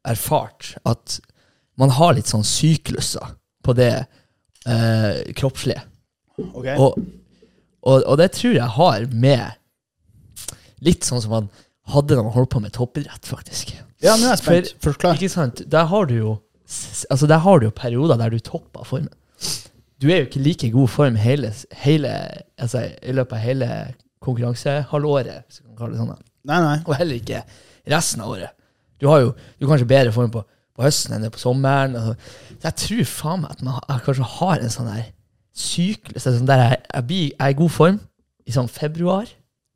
erfart 0.07 0.71
at 0.87 1.19
man 1.77 1.93
har 1.99 2.15
litt 2.17 2.31
sånn 2.31 2.45
sykluser 2.47 3.35
på 3.67 3.75
det 3.77 3.91
eh, 4.01 5.19
kroppslige. 5.37 5.83
Ok? 6.41 6.71
Og, 6.79 6.97
og, 7.85 8.01
og 8.07 8.17
det 8.21 8.31
tror 8.37 8.57
jeg 8.57 8.73
har 8.79 9.07
med 9.13 9.61
litt 10.87 11.05
sånn 11.09 11.21
som 11.25 11.33
man 11.37 11.51
hadde 11.93 12.17
da 12.17 12.25
man 12.25 12.35
holdt 12.35 12.51
på 12.57 12.61
med 12.65 12.73
toppidrett, 12.75 13.29
faktisk. 13.29 13.75
ja, 14.03 14.17
nå 14.17 14.27
er 14.27 14.33
jeg 14.35 14.41
spent. 14.43 14.73
For- 14.81 14.91
Forklar. 14.93 15.21
Ikke 15.21 15.33
sant? 15.33 15.63
Der 15.71 15.87
har 15.93 16.09
du 16.11 16.17
jo 16.17 16.35
Altså 17.13 17.29
der 17.31 17.39
har 17.45 17.61
du 17.63 17.69
jo 17.69 17.71
perioder 17.71 18.19
der 18.19 18.33
du 18.35 18.41
topper 18.43 18.83
formen. 18.89 19.13
Du 20.01 20.09
er 20.11 20.19
jo 20.21 20.27
ikke 20.29 20.43
like 20.45 20.71
god 20.71 20.89
form 20.93 21.15
hele, 21.17 21.53
hele 21.85 22.11
altså, 22.59 22.83
i 23.03 23.13
løpet 23.17 23.33
av 23.33 23.39
hele 23.41 23.69
konkurransehalvåret, 24.21 25.45
hvis 25.47 25.63
kan 25.65 25.77
kalle 25.79 25.95
det 25.97 26.01
sånn. 26.03 26.11
da. 26.13 26.19
Nei, 26.47 26.59
nei. 26.63 26.77
Og 26.87 26.95
heller 26.99 27.19
ikke 27.21 27.41
resten 27.91 28.23
av 28.25 28.35
året. 28.35 28.53
Du 29.01 29.09
har 29.11 29.23
jo 29.25 29.33
du 29.35 29.67
har 29.67 29.73
kanskje 29.75 29.89
bedre 29.91 30.13
form 30.15 30.31
på, 30.35 30.43
på 30.77 30.85
høsten 30.87 31.17
enn 31.17 31.25
det 31.27 31.33
på 31.35 31.41
sommeren. 31.43 31.97
Altså. 31.97 32.15
Så 32.61 32.69
jeg 32.69 32.77
tror 32.83 33.09
faen 33.13 33.43
meg 33.45 33.51
at 33.57 33.63
man 33.63 33.75
har- 33.79 33.89
jeg 33.89 34.05
kanskje 34.07 34.29
har 34.37 34.59
en 34.67 34.75
sånn 34.77 34.91
der 34.93 35.05
syklus 35.57 36.23
sånn 36.27 36.47
der 36.49 36.63
jeg, 36.67 36.79
jeg, 36.95 37.07
blir, 37.09 37.25
jeg 37.33 37.41
er 37.41 37.55
i 37.55 37.59
god 37.63 37.71
form 37.73 38.01
i 38.47 38.53
sånn 38.55 38.69
februar, 38.71 39.27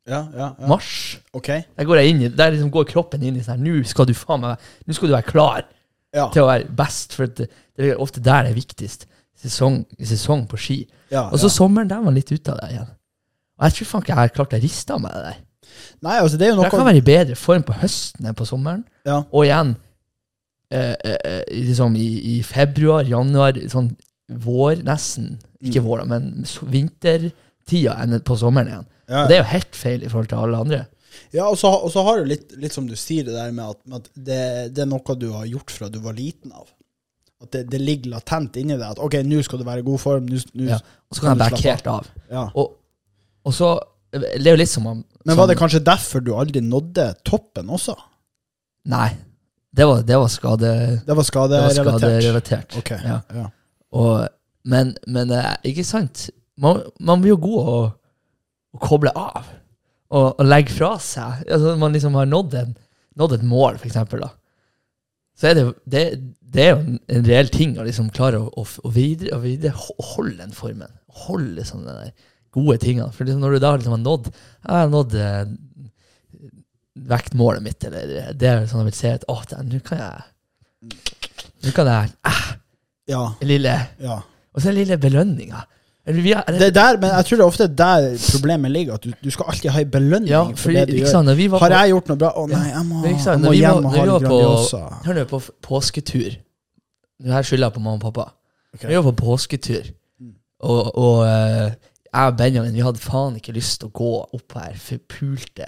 Ja, 0.09 0.25
ja, 0.35 0.47
ja. 0.59 0.67
mars. 0.67 1.19
Okay. 1.37 1.62
Der 1.77 1.85
går 1.87 2.00
inn 2.03 2.23
der 2.37 2.50
liksom 2.55 2.71
går 2.73 2.87
kroppen 2.89 3.23
inn 3.23 3.37
i 3.37 3.43
sånn 3.45 3.59
her, 3.61 3.65
Nå 3.81 3.85
skal 3.87 4.07
du 4.09 4.15
faen 4.17 4.41
meg 4.41 4.59
Nå 4.89 4.95
skal 4.97 5.09
du 5.09 5.15
være 5.15 5.29
klar 5.29 5.65
Ja. 6.12 6.29
til 6.35 6.43
å 6.43 6.47
være 6.49 6.65
best, 6.75 7.12
for 7.15 7.27
det, 7.27 7.47
det 7.77 7.91
er 7.93 8.00
ofte 8.00 8.19
der 8.21 8.43
det 8.43 8.50
er 8.50 8.57
viktigst. 8.59 9.05
Sesong, 9.41 9.83
sesong 10.05 10.47
på 10.51 10.59
ski. 10.61 10.79
ja, 11.11 11.27
Og 11.31 11.39
så 11.41 11.49
ja. 11.49 11.55
sommeren, 11.55 11.89
der 11.89 12.03
var 12.05 12.13
litt 12.13 12.31
ute 12.33 12.53
av 12.53 12.59
det 12.61 12.73
igjen. 12.75 12.91
Og 13.61 13.65
jeg 13.67 13.77
tror 13.77 13.89
faen 13.91 14.03
ikke 14.05 14.13
jeg 14.13 14.21
har 14.21 14.35
klart 14.37 14.57
å 14.57 14.61
riste 14.61 14.93
av 14.97 15.01
meg 15.05 15.15
det 15.17 15.23
der. 15.31 15.39
Nei, 16.05 16.17
altså, 16.21 16.37
det 16.41 16.47
er 16.47 16.51
jo 16.53 16.57
noe... 16.59 16.67
jeg 16.67 16.75
kan 16.75 16.87
være 16.89 17.01
i 17.01 17.07
bedre 17.07 17.37
form 17.39 17.65
på 17.65 17.77
høsten 17.81 18.27
enn 18.29 18.37
på 18.37 18.47
sommeren. 18.49 18.85
ja. 19.09 19.23
Og 19.33 19.45
igjen 19.47 19.75
eh, 20.73 20.95
eh, 20.95 21.19
eh, 21.25 21.43
liksom 21.69 21.97
i, 21.97 22.09
i 22.37 22.43
februar, 22.47 23.05
januar, 23.09 23.59
sånn 23.73 23.93
vår 24.31 24.85
nesten. 24.87 25.39
Ikke 25.61 25.81
Mm. 25.83 25.87
vår, 25.91 26.05
men 26.09 26.29
vintertida 26.73 27.97
enn 28.01 28.21
på 28.25 28.37
sommeren 28.41 28.71
igjen. 28.71 28.87
Ja. 29.11 29.23
Og 29.25 29.29
det 29.29 29.37
er 29.37 29.43
jo 29.43 29.51
helt 29.53 29.77
feil 29.77 30.05
i 30.05 30.09
forhold 30.11 30.31
til 30.31 30.39
alle 30.41 30.61
andre. 30.65 30.81
Ja, 31.35 31.49
og 31.51 31.59
så, 31.59 31.69
og 31.69 31.91
så 31.93 32.03
har 32.07 32.21
du 32.21 32.29
litt, 32.31 32.53
litt 32.63 32.73
som 32.75 32.87
du 32.87 32.95
sier 32.99 33.27
det 33.27 33.35
der 33.35 33.51
med 33.53 33.75
at, 33.75 33.81
med 33.87 33.99
at 34.05 34.11
det, 34.15 34.43
det 34.77 34.85
er 34.85 34.91
noe 34.91 35.17
du 35.19 35.29
har 35.35 35.49
gjort 35.51 35.75
fra 35.75 35.89
du 35.91 35.99
var 36.05 36.15
liten 36.17 36.53
av. 36.55 36.69
At 37.41 37.53
det, 37.55 37.63
det 37.73 37.81
ligger 37.81 38.13
latent 38.19 38.57
inni 38.61 38.77
deg 38.77 38.85
at 38.85 38.99
ok, 39.01 39.15
nå 39.25 39.41
skal 39.47 39.63
du 39.63 39.65
være 39.65 39.81
i 39.81 39.87
god 39.87 40.01
form. 40.03 40.27
Nå, 40.29 40.41
nå, 40.55 40.67
Ja. 40.75 40.81
Og 41.11 41.17
så 41.17 41.25
kan 41.25 41.33
jeg 41.33 41.41
backe 41.41 41.63
helt 41.65 41.87
av. 41.91 42.11
Ja. 42.31 42.45
Og, 42.55 42.77
og 43.49 43.55
så 43.57 43.71
Det 44.13 44.43
er 44.43 44.53
jo 44.57 44.59
litt 44.59 44.71
som 44.71 44.87
om 44.91 45.05
Men 45.27 45.37
var 45.39 45.47
det 45.47 45.57
kanskje 45.59 45.81
derfor 45.87 46.23
du 46.25 46.33
aldri 46.35 46.61
nådde 46.65 47.07
toppen 47.25 47.71
også? 47.71 47.95
Nei. 48.91 49.09
Det 49.71 49.87
var, 49.87 50.03
det 50.03 50.17
var 50.19 50.29
skade... 50.33 50.71
Det 51.07 51.15
var 51.17 51.27
skaderelatert? 51.27 51.87
skaderelatert. 51.87 52.77
Ok, 52.81 52.91
Ja. 53.07 53.21
ja. 53.35 53.45
Og, 53.95 54.27
men, 54.65 54.97
men 55.07 55.31
eh, 55.35 55.53
ikke 55.71 55.85
sant? 55.87 56.29
Man, 56.59 56.83
man 56.99 57.23
blir 57.23 57.37
jo 57.37 57.41
god 57.45 57.69
å, 57.71 57.77
å 58.75 58.81
koble 58.83 59.13
av. 59.15 59.47
Og, 60.11 60.27
og 60.41 60.43
legge 60.47 60.75
fra 60.75 60.97
seg. 60.99 61.45
Altså, 61.47 61.77
man 61.79 61.95
liksom 61.95 62.19
har 62.19 62.27
nådd, 62.27 62.57
en, 62.65 62.75
nådd 63.21 63.37
et 63.39 63.47
mål, 63.47 63.79
for 63.79 63.87
eksempel. 63.91 64.25
Da. 64.27 64.33
Så 65.41 65.51
er 65.51 65.57
det, 65.57 65.65
det, 65.89 66.03
det 66.53 66.65
er 66.65 66.75
jo 66.75 66.81
en, 66.83 66.99
en 67.17 67.25
reell 67.25 67.49
ting 67.53 67.79
å 67.81 67.87
liksom 67.87 68.11
klare 68.13 68.43
å, 68.43 68.51
å, 68.61 68.67
å, 68.85 68.93
videre, 68.93 69.39
å 69.39 69.41
videre, 69.45 69.73
holde 70.13 70.37
den 70.43 70.53
formen. 70.57 70.93
Holde 71.25 71.63
liksom 71.63 71.87
de 71.87 72.13
gode 72.53 72.77
tingene. 72.83 73.09
For 73.15 73.25
liksom 73.25 73.41
når 73.45 73.57
du 73.57 73.63
da 73.65 73.75
liksom 73.77 73.97
har 73.97 74.03
nådd 74.05 74.31
Jeg 74.31 74.75
har 74.75 74.93
nådd 74.93 75.17
eh, 75.17 75.53
vektmålet 77.11 77.65
mitt, 77.65 77.87
eller 77.89 78.33
det 78.37 78.51
er 78.51 78.67
sånn 78.69 78.83
jeg 78.83 78.91
vil 78.91 78.99
se 78.99 79.15
at 79.17 79.27
Å, 79.31 79.39
nå 79.65 79.81
kan 79.87 80.03
jeg 80.03 80.99
Nå 81.65 81.75
kan 81.77 81.89
jeg 81.89 82.13
eh, 82.29 82.43
ja, 83.11 83.25
lille 83.45 83.75
ja. 84.01 84.21
og 84.53 84.61
så 84.61 84.69
den 84.69 84.77
lille 84.79 84.97
belønninga. 85.01 85.65
Har- 86.37 86.59
Det 86.59 86.67
er 86.69 86.71
der, 86.76 86.99
men 87.00 87.11
jeg 87.11 87.25
tror 87.26 87.37
det 87.37 87.45
er 87.45 87.47
ofte 87.47 87.67
der 87.69 88.07
problemet 88.33 88.71
ligger. 88.71 88.95
At 88.95 89.05
du, 89.05 89.12
du 89.25 89.31
skal 89.31 89.45
alltid 89.49 89.71
ha 89.71 89.81
en 89.81 89.90
belønning 89.90 90.31
ja, 90.31 90.43
for 90.50 90.57
for 90.57 90.71
det 90.73 90.87
du 90.88 90.97
gjør. 91.00 91.11
sant, 91.11 91.29
var 91.52 91.59
Har 91.64 91.75
jeg 91.76 91.90
gjort 91.95 92.09
noe 92.09 92.17
bra? 92.23 92.31
Å 92.37 92.47
nei, 92.50 92.64
jeg 92.71 92.85
må, 92.87 93.02
sant, 93.19 93.26
jeg 93.26 93.45
må 93.45 93.52
hjem 93.52 93.85
og 93.85 93.93
ha 93.95 94.05
på- 94.05 94.07
Grandiosa. 94.21 94.83
Hør 95.07 95.14
nå, 95.21 95.25
på 95.31 95.40
påsketur. 95.69 96.31
Her 97.25 97.43
skylder 97.43 97.67
jeg 97.67 97.75
på 97.76 97.81
mamma 97.85 97.99
og 98.00 98.12
pappa. 98.12 98.31
Okay. 98.75 98.88
Vi 98.88 98.97
var 98.97 99.02
på 99.12 99.17
påsketur, 99.25 99.90
og, 100.61 100.99
og 100.99 101.25
eh, 101.26 101.73
jeg 102.11 102.26
og 102.33 102.37
Benjamin 102.38 102.75
vi 102.75 102.83
hadde 102.85 102.99
faen 103.02 103.37
ikke 103.38 103.52
lyst 103.55 103.81
til 103.81 103.88
å 103.90 103.95
gå 103.95 104.11
opp 104.37 104.55
her 104.59 104.75
forpulte 104.79 105.67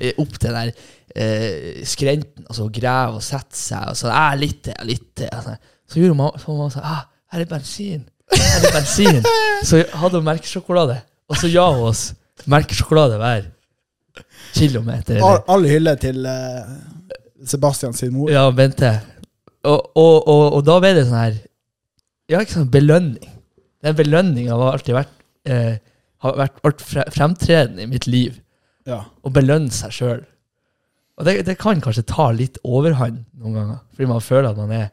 eh, 0.00 0.12
opp 0.20 0.38
til 0.38 0.48
den 0.50 0.56
der 0.56 0.72
eh, 1.16 1.82
skrenten 1.88 2.46
så 2.52 2.68
grave 2.72 3.18
og 3.20 3.24
sette 3.24 3.56
seg. 3.56 3.88
Og 3.92 3.96
så 3.96 4.08
jeg 4.12 4.40
litt 4.40 4.62
til, 4.68 4.74
litt 4.88 5.08
til. 5.16 5.28
Altså. 5.32 5.56
Så 5.88 6.00
gjorde 6.00 6.16
mamma, 6.16 6.38
så 6.40 6.52
mamma 6.54 6.70
sånn 6.72 6.86
ah, 6.88 7.02
Her 7.32 7.40
er 7.44 7.48
bensin. 7.48 8.02
Er 8.38 8.68
bensin. 8.74 9.20
Så 9.66 9.82
hadde 10.00 10.20
hun 10.20 10.26
melkesjokolade, 10.26 11.00
og 11.28 11.38
så 11.40 11.50
ga 11.52 11.66
hun 11.72 11.88
oss 11.90 12.02
melkesjokolade 12.50 13.18
hver 13.20 13.46
kilometer. 14.56 15.20
All, 15.24 15.40
all 15.50 15.68
hylle 15.68 15.94
til 16.00 16.26
uh, 16.26 16.72
Sebastian 17.48 17.94
sin 17.96 18.12
mor. 18.14 18.30
Ja, 18.32 18.48
Bente. 18.54 18.92
Og, 19.62 19.92
og, 19.96 20.28
og, 20.28 20.44
og 20.58 20.64
da 20.66 20.78
ble 20.82 20.90
det 20.96 21.04
sånn 21.06 21.20
her 21.20 21.36
Ja, 22.30 22.40
ikke 22.40 22.56
sånn 22.56 22.72
belønning. 22.72 23.28
Den 23.82 23.94
belønninga 23.98 24.56
har 24.58 24.74
alltid 24.74 24.96
vært 24.96 25.12
eh, 25.46 25.76
Har 26.24 26.38
vært, 26.40 26.82
fremtredende 27.14 27.84
i 27.84 27.90
mitt 27.90 28.08
liv. 28.10 28.40
Ja. 28.86 29.04
Å 29.06 29.30
belønne 29.30 29.70
seg 29.74 29.94
sjøl. 29.94 30.20
Og 31.18 31.26
det, 31.28 31.36
det 31.46 31.56
kan 31.60 31.82
kanskje 31.82 32.06
ta 32.08 32.28
litt 32.34 32.58
overhånd 32.62 33.20
noen 33.38 33.56
ganger, 33.58 33.80
fordi 33.94 34.08
man 34.10 34.22
føler 34.24 34.48
at 34.50 34.58
man 34.58 34.74
er 34.74 34.86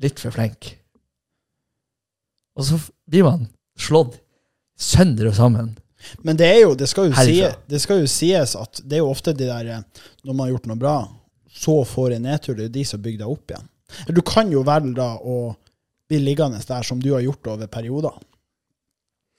litt 0.00 0.20
for 0.22 0.32
flink. 0.32 0.70
Og 2.58 2.66
så 2.66 2.78
blir 3.08 3.24
man 3.26 3.46
slått 3.78 4.18
sønder 4.78 5.30
og 5.30 5.36
sammen. 5.38 5.76
Men 6.22 6.38
det 6.38 6.46
er 6.46 6.60
jo, 6.62 6.74
det 6.78 6.86
skal 6.90 7.08
jo, 7.10 7.14
si, 7.18 7.38
det 7.70 7.80
skal 7.82 8.02
jo 8.04 8.10
sies 8.10 8.52
at 8.58 8.80
det 8.86 8.98
er 8.98 9.02
jo 9.02 9.10
ofte 9.10 9.32
de 9.34 9.48
der 9.48 9.66
eh, 9.74 10.04
Når 10.24 10.32
man 10.34 10.44
har 10.46 10.52
gjort 10.56 10.68
noe 10.70 10.78
bra, 10.78 10.96
så 11.58 11.80
får 11.88 12.14
en 12.16 12.22
nedtur. 12.28 12.54
Det 12.54 12.66
er 12.66 12.68
jo 12.70 12.76
de 12.76 12.84
som 12.86 13.02
bygger 13.02 13.24
deg 13.24 13.32
opp 13.32 13.50
igjen. 13.54 13.66
Du 14.14 14.20
kan 14.22 14.50
jo 14.52 14.62
velge 14.66 14.94
da 14.98 15.08
å 15.18 15.38
bli 16.08 16.20
liggende 16.22 16.60
der 16.68 16.86
som 16.86 17.00
du 17.02 17.10
har 17.14 17.24
gjort 17.24 17.46
over 17.50 17.66
perioder. 17.72 18.14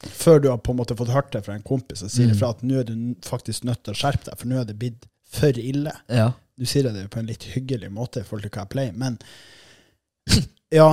Før 0.04 0.40
du 0.44 0.50
har 0.50 0.60
på 0.64 0.72
en 0.76 0.80
måte 0.80 0.96
fått 1.00 1.12
hørt 1.12 1.32
det 1.36 1.42
fra 1.46 1.56
en 1.56 1.64
kompis 1.66 2.04
og 2.06 2.12
sier 2.12 2.30
Mm. 2.32 2.38
fra 2.40 2.50
at 2.56 2.62
nå 2.64 2.80
er 2.80 2.86
du 2.88 3.16
faktisk 3.26 3.64
nødt 3.68 3.84
til 3.84 3.94
å 3.96 4.00
skjerpe 4.00 4.26
deg, 4.30 4.38
for 4.40 4.48
nå 4.52 4.60
er 4.62 4.68
det 4.68 4.78
blitt 4.80 5.08
for 5.30 5.56
ille. 5.60 5.92
Ja. 6.08 6.32
Du 6.60 6.66
sier 6.68 6.84
det 6.92 7.08
på 7.12 7.20
en 7.20 7.28
litt 7.28 7.44
hyggelig 7.56 7.90
måte 7.92 8.20
i 8.22 8.24
forhold 8.28 8.48
til 8.48 8.52
hva 8.56 8.64
jeg 8.66 8.74
pleier, 8.76 8.94
men 9.00 9.18
Ja. 10.72 10.90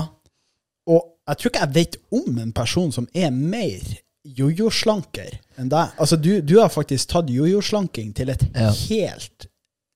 Og 0.87 1.15
jeg 1.26 1.38
tror 1.40 1.50
ikke 1.52 1.64
jeg 1.64 1.75
vet 1.75 1.97
om 2.14 2.38
en 2.38 2.52
person 2.54 2.92
som 2.95 3.09
er 3.14 3.30
mer 3.35 3.83
jojo-slanker 4.26 5.37
enn 5.59 5.68
deg. 5.73 5.92
Altså, 6.02 6.16
du, 6.18 6.40
du 6.42 6.56
har 6.61 6.71
faktisk 6.73 7.11
tatt 7.12 7.30
jojo-slanking 7.33 8.12
til 8.16 8.30
et 8.35 8.47
Ja. 8.54 8.71
helt 8.88 9.47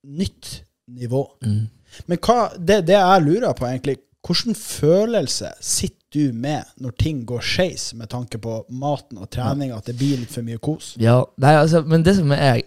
nytt 0.06 0.62
nivå. 0.90 1.24
Mm. 1.44 1.66
Men 2.06 2.18
hva, 2.22 2.50
det, 2.58 2.84
det 2.88 2.94
jeg 2.96 3.24
lurer 3.26 3.52
på, 3.58 3.66
egentlig, 3.66 3.96
hvilken 4.26 4.54
følelse 4.58 5.52
sitter 5.60 5.96
du 6.10 6.32
med 6.34 6.66
når 6.82 6.90
ting 6.98 7.20
går 7.26 7.42
skeis, 7.46 7.92
med 7.94 8.10
tanke 8.10 8.38
på 8.42 8.64
maten 8.74 9.18
og 9.22 9.28
trening, 9.30 9.70
at 9.74 9.86
det 9.86 9.94
blir 9.98 10.18
litt 10.18 10.32
for 10.34 10.42
mye 10.46 10.58
kos? 10.58 10.94
Ja, 10.98 11.20
nei, 11.38 11.52
altså, 11.60 11.82
men 11.86 12.02
det 12.06 12.16
som 12.18 12.32
er 12.34 12.62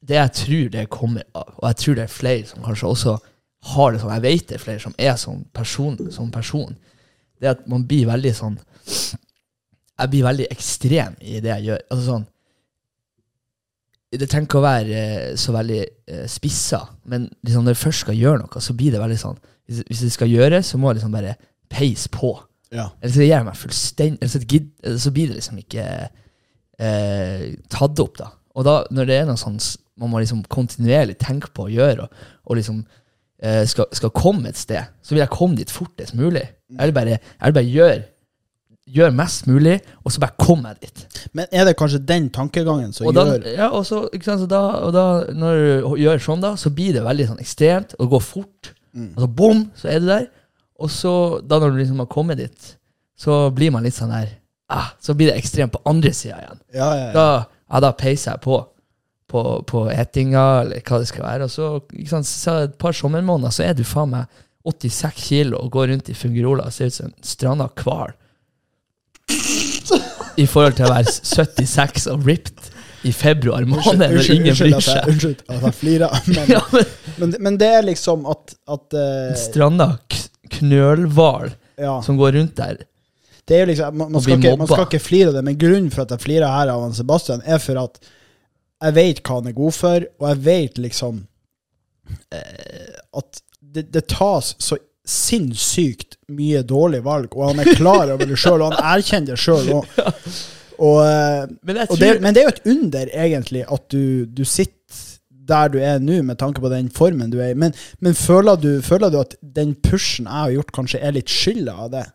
Det 0.00 0.16
jeg 0.16 0.32
tror 0.32 0.68
det 0.72 0.86
kommer 0.90 1.22
av, 1.36 1.50
og 1.60 1.66
jeg 1.68 1.76
tror 1.76 1.94
det 1.98 2.02
er 2.06 2.12
flere 2.14 2.46
som 2.48 2.62
kanskje 2.64 2.88
også 2.88 3.12
har 3.74 3.92
det 3.92 3.98
sånn, 4.00 4.14
jeg 4.14 4.22
vet 4.24 4.46
det 4.48 4.54
er 4.56 4.62
flere 4.62 4.80
som 4.80 4.94
er 4.96 5.16
sånn 5.20 5.42
person, 5.52 5.98
som 6.10 6.30
person, 6.32 6.72
det 7.40 7.48
er 7.48 7.56
at 7.56 7.64
man 7.70 7.86
blir 7.88 8.08
veldig 8.10 8.32
sånn 8.36 8.58
Jeg 8.90 10.10
blir 10.12 10.26
veldig 10.26 10.46
ekstrem 10.52 11.16
i 11.20 11.40
det 11.44 11.50
jeg 11.50 11.66
gjør. 11.70 11.80
Altså 11.90 12.04
sånn 12.06 12.26
Det 14.16 14.28
trenger 14.28 14.48
ikke 14.48 14.60
å 14.60 14.64
være 14.64 15.00
eh, 15.00 15.32
så 15.40 15.54
veldig 15.56 15.80
eh, 15.80 16.26
spissa, 16.30 16.82
men 17.04 17.28
liksom 17.46 17.64
når 17.64 17.76
jeg 17.76 17.82
først 17.84 18.06
skal 18.06 18.18
gjøre 18.18 18.42
noe, 18.42 18.62
så 18.64 18.76
blir 18.76 18.94
det 18.94 19.02
veldig 19.02 19.18
sånn 19.20 19.38
Hvis, 19.40 19.84
hvis 19.88 20.04
det 20.06 20.14
skal 20.16 20.32
gjøres, 20.32 20.72
så 20.72 20.80
må 20.80 20.90
jeg 20.90 21.00
liksom 21.00 21.14
bare 21.14 21.36
peise 21.70 22.10
på. 22.10 22.32
Ja. 22.74 22.88
Ellers 22.98 23.16
så 23.18 23.26
gjør 23.26 23.44
meg 23.46 23.58
fullstendig 23.58 24.18
Ellers 24.24 24.34
så, 24.34 24.40
ellers 24.82 25.04
så 25.04 25.12
blir 25.14 25.30
det 25.30 25.38
liksom 25.38 25.60
ikke 25.62 25.86
eh, 26.80 27.46
tatt 27.70 28.02
opp, 28.02 28.18
da. 28.18 28.32
Og 28.58 28.66
da, 28.66 28.80
når 28.90 29.06
det 29.06 29.20
er 29.20 29.28
noe 29.28 29.40
sånn 29.40 29.60
man 30.00 30.10
må 30.12 30.22
liksom 30.22 30.40
kontinuerlig 30.48 31.18
tenke 31.20 31.50
på 31.54 31.66
å 31.66 31.72
gjøre, 31.72 32.06
og, 32.06 32.28
og 32.48 32.58
liksom 32.58 32.80
eh, 32.80 33.09
skal, 33.40 33.86
skal 33.96 34.10
komme 34.12 34.50
et 34.50 34.58
sted, 34.60 34.90
så 35.00 35.14
vil 35.14 35.22
jeg 35.22 35.32
komme 35.32 35.56
dit 35.56 35.70
fortest 35.72 36.12
mulig. 36.18 36.42
Jeg 36.70 36.90
vil 36.90 36.94
bare, 36.94 37.16
jeg 37.16 37.46
vil 37.46 37.56
bare 37.56 37.70
gjøre 37.72 38.00
gjør 38.90 39.12
mest 39.14 39.46
mulig, 39.46 39.76
og 40.04 40.12
så 40.12 40.22
bare 40.22 40.36
komme 40.40 40.70
meg 40.70 40.80
dit. 40.82 41.20
Men 41.36 41.46
er 41.54 41.68
det 41.68 41.76
kanskje 41.78 42.00
den 42.06 42.28
tankegangen 42.34 42.92
som 42.94 43.08
Og 43.08 43.14
da, 43.14 43.26
gjør 43.28 43.46
ja, 43.52 43.68
og 43.68 43.86
så, 43.86 44.02
sant, 44.16 44.42
så 44.42 44.48
da, 44.50 44.60
og 44.86 44.92
da, 44.96 45.06
når 45.36 45.62
du 45.62 45.94
gjør 46.02 46.22
sånn, 46.24 46.42
da, 46.42 46.54
så 46.58 46.72
blir 46.74 46.96
det 46.96 47.04
veldig 47.06 47.28
sånn 47.30 47.42
ekstremt, 47.42 47.94
og 47.98 48.06
det 48.06 48.10
går 48.16 48.24
fort. 48.26 48.72
Mm. 48.96 49.12
Og 49.14 49.24
så 49.24 49.30
bom, 49.40 49.64
så 49.78 49.92
er 49.92 50.02
du 50.02 50.10
der. 50.10 50.26
Og 50.80 50.92
så, 50.92 51.14
da 51.44 51.60
når 51.60 51.74
du 51.74 51.80
liksom 51.82 52.02
har 52.02 52.10
kommet 52.10 52.40
dit, 52.40 52.74
så 53.20 53.42
blir 53.54 53.72
man 53.74 53.84
litt 53.84 53.98
sånn 53.98 54.14
der 54.14 54.30
ah, 54.72 54.94
Så 55.02 55.12
blir 55.12 55.28
det 55.28 55.36
ekstremt 55.36 55.74
på 55.74 55.82
andre 55.90 56.12
sida 56.16 56.38
igjen. 56.40 56.60
Ja, 56.72 56.88
ja, 56.96 57.08
ja. 57.10 57.10
Da, 57.14 57.26
ja, 57.68 57.82
da 57.84 57.90
peiser 57.98 58.32
jeg 58.32 58.42
på, 58.46 58.62
på 59.30 59.42
på 59.70 59.84
etinga, 59.92 60.46
eller 60.64 60.82
hva 60.84 61.00
det 61.02 61.10
skal 61.10 61.26
være. 61.26 61.46
Og 61.46 61.52
så, 61.54 61.70
ikke 61.94 62.14
sant, 62.16 62.28
så 62.28 62.56
et 62.66 62.78
par 62.80 62.96
sommermåneder, 62.96 63.54
så 63.54 63.68
er 63.68 63.76
du 63.78 63.84
faen 63.86 64.12
meg 64.16 64.40
86 64.66 65.22
kilo 65.24 65.62
og 65.62 65.70
går 65.72 65.92
rundt 65.94 66.10
i 66.12 66.16
fungerola 66.18 66.66
og 66.68 66.74
ser 66.74 66.90
ut 66.90 66.98
som 66.98 67.08
en 67.08 67.16
stranda 67.24 67.70
hval. 67.80 68.12
I 70.40 70.46
forhold 70.50 70.76
til 70.78 70.88
å 70.88 70.92
være 70.92 71.14
76 71.14 72.10
og 72.12 72.26
ripped 72.26 72.70
i 73.08 73.12
februar 73.16 73.64
måned, 73.64 74.02
når 74.02 74.26
ingen 74.34 74.56
bryr 74.58 74.82
seg. 74.84 75.06
unnskyld 75.08 75.44
at 75.48 75.62
jeg 75.70 75.76
flirer, 75.78 76.18
men, 76.34 76.50
Ja, 76.52 76.60
men 76.74 76.84
men, 77.20 77.34
men 77.40 77.58
det 77.60 77.70
er 77.78 77.86
liksom 77.86 78.26
at, 78.30 78.54
at 78.70 78.96
eh, 78.96 79.32
Stranda 79.38 79.92
knølhval 80.56 81.52
ja, 81.80 81.98
som 82.04 82.18
går 82.20 82.36
rundt 82.38 82.56
der. 82.58 82.80
det 83.48 83.56
er 83.56 83.64
jo 83.64 83.70
liksom, 83.72 83.98
man, 83.98 84.12
man, 84.12 84.24
skal 84.24 84.38
ikke, 84.38 84.56
man 84.60 84.70
skal 84.70 84.86
ikke 84.86 85.02
flire 85.02 85.30
av 85.30 85.38
det, 85.38 85.44
men 85.46 85.58
grunnen 85.60 85.90
for 85.94 86.04
at 86.04 86.14
jeg 86.14 86.24
flirer 86.24 86.54
her 86.54 86.72
av 86.74 86.86
Sebastian, 86.96 87.44
er 87.44 87.62
for 87.62 87.80
at 87.82 88.00
jeg 88.80 88.96
vet 88.96 89.20
hva 89.26 89.40
han 89.40 89.50
er 89.50 89.56
god 89.56 89.74
for, 89.76 90.06
og 90.20 90.28
jeg 90.30 90.40
vet 90.46 90.78
liksom 90.80 91.18
eh, 92.32 92.94
at 93.20 93.42
det, 93.60 93.88
det 93.94 94.06
tas 94.10 94.54
så 94.58 94.78
sinnssykt 95.10 96.18
mye 96.30 96.62
dårlige 96.66 97.04
valg, 97.04 97.34
og 97.34 97.50
han 97.50 97.62
er 97.62 97.74
klar 97.78 98.12
over 98.12 98.28
det 98.28 98.38
sjøl, 98.38 98.62
og 98.62 98.72
han 98.74 98.96
erkjenner 98.96 99.34
det 99.34 99.42
sjøl 99.42 99.76
òg. 99.80 99.92
Eh, 100.80 101.42
Men 101.68 101.76
tror 101.84 101.98
det, 102.00 102.06
men 102.24 102.32
det 102.32 102.40
er 102.40 102.46
jo 102.46 102.52
et 102.54 102.68
under, 102.72 103.08
egentlig, 103.12 103.66
at 103.68 103.82
du, 103.92 104.24
du 104.24 104.46
sitter 104.48 105.02
der 105.50 105.68
du 105.68 105.76
er 105.76 105.98
nå, 106.00 106.22
med 106.24 106.38
tanke 106.40 106.62
på 106.62 106.70
den 106.72 106.86
formen 106.88 107.28
du 107.28 107.36
er 107.36 107.50
i. 107.52 107.58
Men, 107.58 107.74
men 108.00 108.16
føler, 108.16 108.56
du, 108.56 108.78
føler 108.80 109.12
du 109.12 109.18
at 109.20 109.34
den 109.42 109.74
pushen 109.84 110.24
jeg 110.24 110.32
har 110.46 110.54
gjort, 110.54 110.72
kanskje 110.78 111.02
er 111.04 111.12
litt 111.18 111.28
skylda 111.28 111.74
av 111.84 111.92
det? 111.92 112.06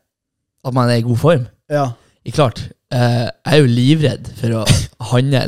at 0.65 0.73
man 0.73 0.89
er 0.89 0.97
i 0.97 1.05
god 1.05 1.19
form. 1.21 1.45
Ja. 1.69 1.85
Klart, 2.33 2.63
eh, 2.89 3.27
jeg 3.29 3.53
er 3.53 3.61
jo 3.61 3.69
livredd 3.69 4.29
for 4.39 4.57
å 4.57 4.65
handle 5.11 5.43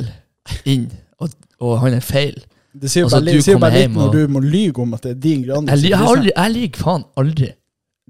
inn, 0.70 0.92
og, 1.20 1.30
og 1.60 1.88
er 1.90 2.00
feil. 2.06 2.38
Det 2.78 2.90
sier 2.92 3.02
jo 3.04 3.08
Altså, 3.08 3.20
bare, 3.24 3.34
du 3.34 3.42
sier 3.42 3.58
bare 3.60 3.74
litt 3.80 3.92
når 3.96 4.08
og- 4.08 4.14
du 4.14 4.28
må 4.28 4.40
lyge 4.44 4.80
om 4.84 4.94
at 4.94 5.02
det 5.02 5.12
er 5.12 5.20
din 5.22 5.44
Grandis. 5.48 5.82
Jeg, 5.82 5.90
jeg, 5.90 5.98
har 5.98 6.06
Det 6.08 6.18
aldri, 6.18 6.32
jeg 6.36 6.52
lyver 6.54 6.78
faen 6.84 7.04
aldri. 7.18 7.50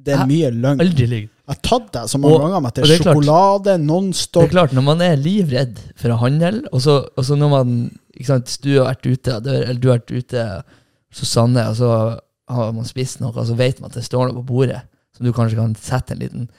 er 0.08 0.26
mye 0.28 0.50
løgn. 0.52 0.82
Aldri 0.82 1.06
lyver. 1.08 1.30
Jeg 1.48 1.56
har 1.56 1.62
tatt 1.64 1.92
deg 1.94 2.10
så 2.12 2.20
mange 2.20 2.36
Og- 2.36 2.42
ganger 2.42 2.60
med 2.62 2.68
at 2.68 2.76
det 2.76 2.84
er 2.84 2.88
sjokolade 2.98 3.14
klart. 3.14 3.24
sjokolade, 3.24 4.34
Det 4.34 4.44
er 4.44 4.52
klart, 4.52 4.74
når 4.74 4.84
man 4.84 5.02
er 5.02 5.16
livredd 5.16 5.78
for 5.96 6.10
å 6.10 6.18
handle, 6.20 6.62
og 6.74 6.82
så, 6.82 7.08
og 7.18 7.24
så 7.24 7.36
når 7.38 7.50
man 7.50 8.00
ikke 8.18 8.26
sant, 8.26 8.58
Du 8.62 8.70
har 8.84 8.94
vært 8.94 9.06
ute, 9.08 9.40
det- 9.44 9.70
eller 9.70 9.80
du 9.80 9.88
har 9.90 10.00
vært 10.00 10.12
ute 10.18 10.64
Susanne, 11.12 11.64
og 11.70 11.76
så 11.76 12.20
har 12.50 12.72
man 12.74 12.84
spist 12.86 13.22
noe, 13.22 13.32
og 13.32 13.46
så 13.48 13.56
vet 13.56 13.80
man 13.80 13.90
at 13.90 13.96
det 13.96 14.04
står 14.04 14.28
noe 14.34 14.44
på 14.44 14.46
bordet. 14.46 14.82
som 15.16 15.26
du 15.26 15.32
kanskje 15.34 15.56
kan 15.56 15.74
sette 15.76 16.12
en 16.12 16.20
liten 16.20 16.50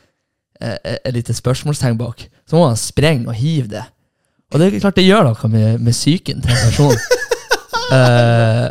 eh, 0.60 0.76
et 1.04 1.14
lite 1.14 1.32
spørsmålstegn 1.32 1.96
bak, 1.96 2.28
så 2.44 2.56
må 2.56 2.66
man 2.66 2.74
sprenge 2.76 3.28
og 3.28 3.34
hive 3.34 3.68
det. 3.68 3.84
Og 4.52 4.60
det 4.60 4.66
er 4.68 4.80
klart 4.80 4.96
det 4.96 5.04
gjør 5.04 5.26
noe 5.28 5.50
med, 5.52 5.78
med 5.84 5.92
psyken 5.96 6.40
til 6.44 6.50
en 6.52 6.62
person. 6.64 6.96
uh, 7.96 8.68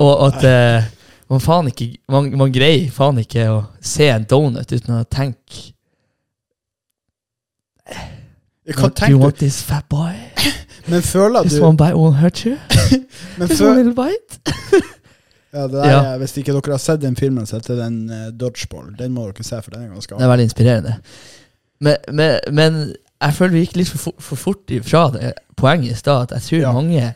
og 0.00 0.26
at 0.28 0.44
uh, 0.48 0.90
man 1.32 1.40
faen 1.40 1.70
ikke 1.70 1.86
man, 2.12 2.28
man 2.38 2.52
greier 2.52 2.90
faen 2.92 3.20
ikke 3.22 3.46
å 3.52 3.62
se 3.84 4.10
en 4.12 4.26
donut 4.28 4.72
uten 4.74 4.98
å 4.98 5.04
tenke 5.08 5.70
Hva 8.64 8.88
You 9.10 9.18
want 9.20 9.36
this 9.40 9.62
fat 9.62 9.84
boy? 9.92 10.14
Men 10.90 11.02
føler 11.04 11.42
This 11.44 11.60
one 11.60 11.76
bite 11.76 11.96
won't 11.96 12.16
hurt 12.20 12.44
you? 12.44 12.56
men 13.38 13.48
This 13.48 13.60
one 13.60 13.76
little 13.76 13.94
bite? 13.96 14.38
ja, 15.52 15.62
det 15.68 15.72
der, 15.72 15.88
Ja. 15.88 15.98
er- 16.14 16.18
Hvis 16.18 16.36
ikke 16.36 16.52
dere 16.52 16.72
har 16.72 16.78
sett 16.78 17.00
den 17.00 17.16
filmen, 17.16 17.46
så 17.46 17.56
heter 17.56 17.76
den 17.76 18.10
uh, 18.10 18.28
Dodgeball. 18.40 18.90
Den 18.98 19.12
må 19.12 19.24
dere 19.30 19.44
se, 19.44 19.62
for 19.62 19.70
den 19.70 19.82
er 19.86 19.92
ganske 19.94 20.14
Det 20.16 20.24
er 20.24 20.28
veldig 20.28 20.44
inspirerende. 20.44 20.94
Men, 21.80 21.96
men, 22.12 22.40
men 22.52 22.78
jeg 23.24 23.34
føler 23.38 23.52
vi 23.56 23.64
gikk 23.66 23.76
litt 23.80 23.88
for, 23.92 23.98
fort- 24.06 24.22
for 24.22 24.36
fort 24.36 24.72
ifra 24.74 25.04
det 25.14 25.32
poenget 25.56 25.92
i 25.92 25.98
stad, 25.98 26.22
at 26.32 26.36
jeg 26.38 26.42
tror 26.48 26.60
Ja. 26.64 26.72
mange 26.72 27.14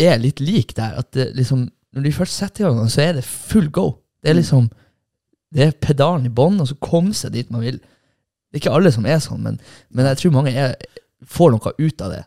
er 0.00 0.18
litt 0.18 0.40
lik 0.40 0.74
der. 0.76 0.98
At 1.00 1.10
det, 1.12 1.30
liksom, 1.36 1.70
når 1.94 2.02
de 2.02 2.12
først 2.12 2.36
setter 2.36 2.66
i 2.66 2.74
gang, 2.74 2.88
så 2.92 3.02
er 3.02 3.12
det 3.18 3.24
full 3.24 3.68
go. 3.70 3.98
Det 4.22 4.30
er 4.30 4.34
Mm. 4.34 4.40
liksom 4.42 4.70
Det 5.54 5.62
er 5.62 5.70
pedalen 5.80 6.26
i 6.26 6.28
bånn, 6.28 6.60
og 6.60 6.66
så 6.68 6.74
komme 6.82 7.14
seg 7.14 7.30
dit 7.32 7.50
man 7.50 7.60
vil. 7.62 7.78
Det 7.78 8.54
er 8.54 8.58
ikke 8.58 8.74
alle 8.74 8.90
som 8.92 9.06
er 9.06 9.18
sånn, 9.22 9.40
men, 9.40 9.60
men 9.90 10.04
jeg 10.04 10.16
tror 10.18 10.32
mange 10.32 10.50
er, 10.52 10.74
får 11.24 11.50
noe 11.52 11.72
ut 11.78 12.02
av 12.02 12.10
det. 12.10 12.24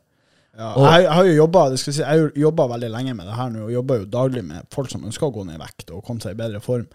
Ja, 0.57 0.73
Og- 0.73 0.85
jeg, 0.93 1.03
jeg 1.03 1.11
har 1.13 1.25
jo 1.25 1.35
jobba 1.35 1.77
si, 1.77 1.91
veldig 2.01 2.89
lenge 2.91 3.13
med 3.15 3.25
det 3.27 3.35
her 3.35 3.49
nå, 3.49 3.65
og 3.65 3.71
jobber 3.71 3.99
jo 3.99 4.05
daglig 4.05 4.43
med 4.45 4.63
folk 4.71 4.89
som 4.89 5.03
ønsker 5.03 5.27
å 5.27 5.33
gå 5.35 5.45
ned 5.45 5.55
i 5.59 5.63
vekt 5.63 5.91
og 5.91 6.03
komme 6.05 6.21
seg 6.21 6.31
i 6.31 6.35
bedre 6.41 6.61
form. 6.61 6.88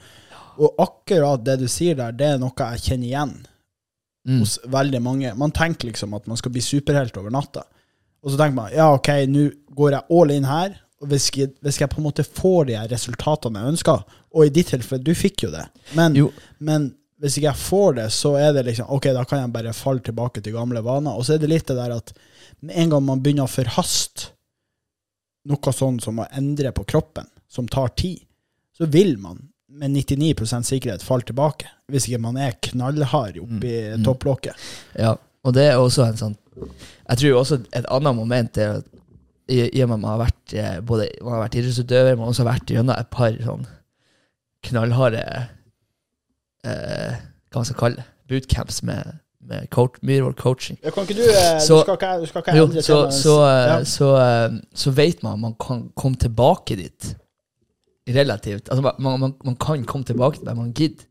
Og 0.59 0.75
akkurat 0.79 1.45
det 1.45 1.59
du 1.61 1.67
sier 1.69 1.95
der, 1.95 2.11
det 2.13 2.27
er 2.27 2.39
noe 2.39 2.51
jeg 2.57 2.81
kjenner 2.81 3.07
igjen 3.07 3.47
Mm. 4.27 4.39
hos 4.41 4.59
veldig 4.73 5.03
mange. 5.05 5.35
Man 5.37 5.53
tenker 5.53 5.91
liksom 5.91 6.15
at 6.17 6.27
man 6.27 6.39
skal 6.41 6.53
bli 6.55 6.63
superhelt 6.65 7.17
over 7.21 7.31
natta. 7.35 7.67
Og 8.25 8.31
så 8.33 8.39
tenker 8.41 8.57
man 8.57 8.73
ja, 8.73 8.87
ok, 8.97 9.11
nå 9.29 9.51
går 9.77 9.99
jeg 9.99 10.07
all 10.17 10.33
in 10.33 10.47
her. 10.49 10.79
Og 11.03 11.11
hvis 11.11 11.27
jeg, 11.37 11.51
hvis 11.61 11.77
jeg 11.83 11.91
på 11.93 11.99
en 12.01 12.07
måte 12.07 12.25
får 12.25 12.71
de 12.71 12.79
resultatene 12.89 13.61
jeg 13.61 13.75
ønsker, 13.75 14.05
og 14.35 14.47
i 14.47 14.53
ditt 14.55 14.71
tilfelle, 14.73 15.05
du 15.05 15.13
fikk 15.15 15.45
jo 15.45 15.51
det, 15.53 15.67
men, 15.99 16.15
Jo. 16.17 16.31
men 16.65 16.95
hvis 17.21 17.37
ikke 17.37 17.51
jeg 17.51 17.61
får 17.61 17.95
det, 17.99 18.07
så 18.17 18.33
er 18.41 18.55
det 18.57 18.65
liksom 18.67 18.89
Ok, 18.97 19.11
da 19.13 19.25
kan 19.29 19.43
jeg 19.43 19.53
bare 19.53 19.73
falle 19.77 20.01
tilbake 20.05 20.41
til 20.43 20.57
gamle 20.57 20.81
vaner. 20.85 21.13
Og 21.13 21.27
så 21.27 21.35
er 21.37 21.43
det 21.45 21.51
litt 21.53 21.69
det 21.69 21.77
der 21.77 21.93
at 21.99 22.15
med 22.65 22.75
en 22.81 22.95
gang 22.95 23.05
man 23.05 23.21
begynner 23.21 23.45
å 23.45 23.53
forhaste 23.53 24.31
noe 25.45 25.73
sånn 25.77 26.01
som 26.01 26.23
å 26.23 26.27
endre 26.33 26.73
på 26.73 26.87
kroppen, 26.89 27.29
som 27.49 27.69
tar 27.69 27.93
tid, 28.01 28.23
så 28.73 28.89
vil 28.89 29.19
man 29.21 29.43
med 29.69 29.91
99 29.91 30.65
sikkerhet 30.65 31.03
faller 31.03 31.25
tilbake. 31.25 31.67
Hvis 31.91 32.07
ikke 32.09 32.19
man 32.23 32.37
er 32.37 32.53
knallhard 32.63 33.39
oppi 33.39 33.73
Mm, 33.91 34.01
mm. 34.01 34.05
topplokket. 34.05 34.55
Ja, 34.99 35.15
og 35.45 35.55
det 35.55 35.65
er 35.71 35.77
også 35.77 36.05
en 36.09 36.17
sånn 36.17 36.37
Jeg 37.09 37.19
tror 37.19 37.39
også 37.41 37.59
et 37.75 37.87
annet 37.91 38.15
moment 38.17 38.59
er 38.59 38.77
at 38.79 38.85
i, 39.49 39.59
i 39.77 39.83
og 39.83 39.89
med 39.89 39.95
at 39.97 40.01
man 40.01 40.11
har 40.11 40.21
vært 40.23 40.55
eh, 40.55 40.81
både 40.81 41.09
man 41.23 41.33
har 41.35 41.41
vært 41.43 41.55
idrettsutøver, 41.59 42.15
man 42.17 42.25
har 42.25 42.33
også 42.33 42.45
vært 42.47 42.71
gjennom 42.71 42.95
et 42.97 43.11
par 43.11 43.35
sånn 43.45 43.67
knallharde 44.65 45.25
eh, 46.65 47.19
Hva 47.51 47.61
man 47.61 47.69
skal 47.69 47.79
kalle 47.81 47.97
det 48.01 48.07
bootcamps 48.31 48.79
med, 48.89 49.19
med 49.45 49.67
coach, 49.71 49.99
Myhrvold 50.03 50.39
coaching. 50.41 50.79
Ja, 50.83 50.91
kan 50.95 51.05
ikke 51.05 51.19
du 51.19 51.27
eh, 51.29 51.59
Så- 51.61 51.77
Du 51.77 51.83
skal 51.85 51.99
ikke, 51.99 52.13
du 52.23 52.27
skal 52.31 52.41
ikke 52.43 52.57
Jo, 52.57 52.65
endre 52.71 52.83
så, 52.83 53.11
så, 53.13 53.35
eh, 53.45 53.67
Ja. 53.69 53.85
så, 53.85 54.09
så 54.75 54.91
vet 54.97 55.23
man 55.23 55.33
at 55.35 55.39
man 55.41 55.55
kan 55.61 55.91
komme 55.97 56.17
tilbake 56.17 56.77
dit 56.81 57.17
relativt. 58.07 58.69
Altså 58.69 58.93
man, 58.99 59.21
man, 59.21 59.35
man 59.45 59.57
kan 59.57 59.85
komme 59.89 60.05
tilbake 60.05 60.41
til 60.41 60.49
men 60.51 60.61
man 60.61 60.73
gidder. 60.77 61.07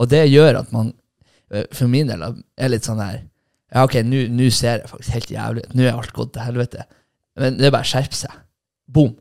Og 0.00 0.08
det 0.10 0.24
gjør 0.30 0.62
at 0.62 0.72
man, 0.72 0.94
eh, 1.52 1.66
for 1.72 1.90
min 1.92 2.08
del, 2.08 2.22
er 2.56 2.72
litt 2.72 2.88
sånn 2.88 3.02
her 3.02 3.20
Ja, 3.72 3.86
ok, 3.86 4.02
nå 4.04 4.48
ser 4.52 4.82
jeg 4.82 4.88
faktisk 4.90 5.14
helt 5.14 5.30
jævlig 5.32 5.62
ut. 5.64 5.74
Nå 5.76 5.84
er 5.86 5.94
alt 5.96 6.12
gått 6.12 6.34
til 6.34 6.44
helvete. 6.44 6.86
Men 7.40 7.56
det 7.56 7.68
er 7.68 7.72
bare 7.72 7.86
å 7.86 7.88
skjerpe 7.88 8.16
seg. 8.16 8.32
Boom. 8.92 9.14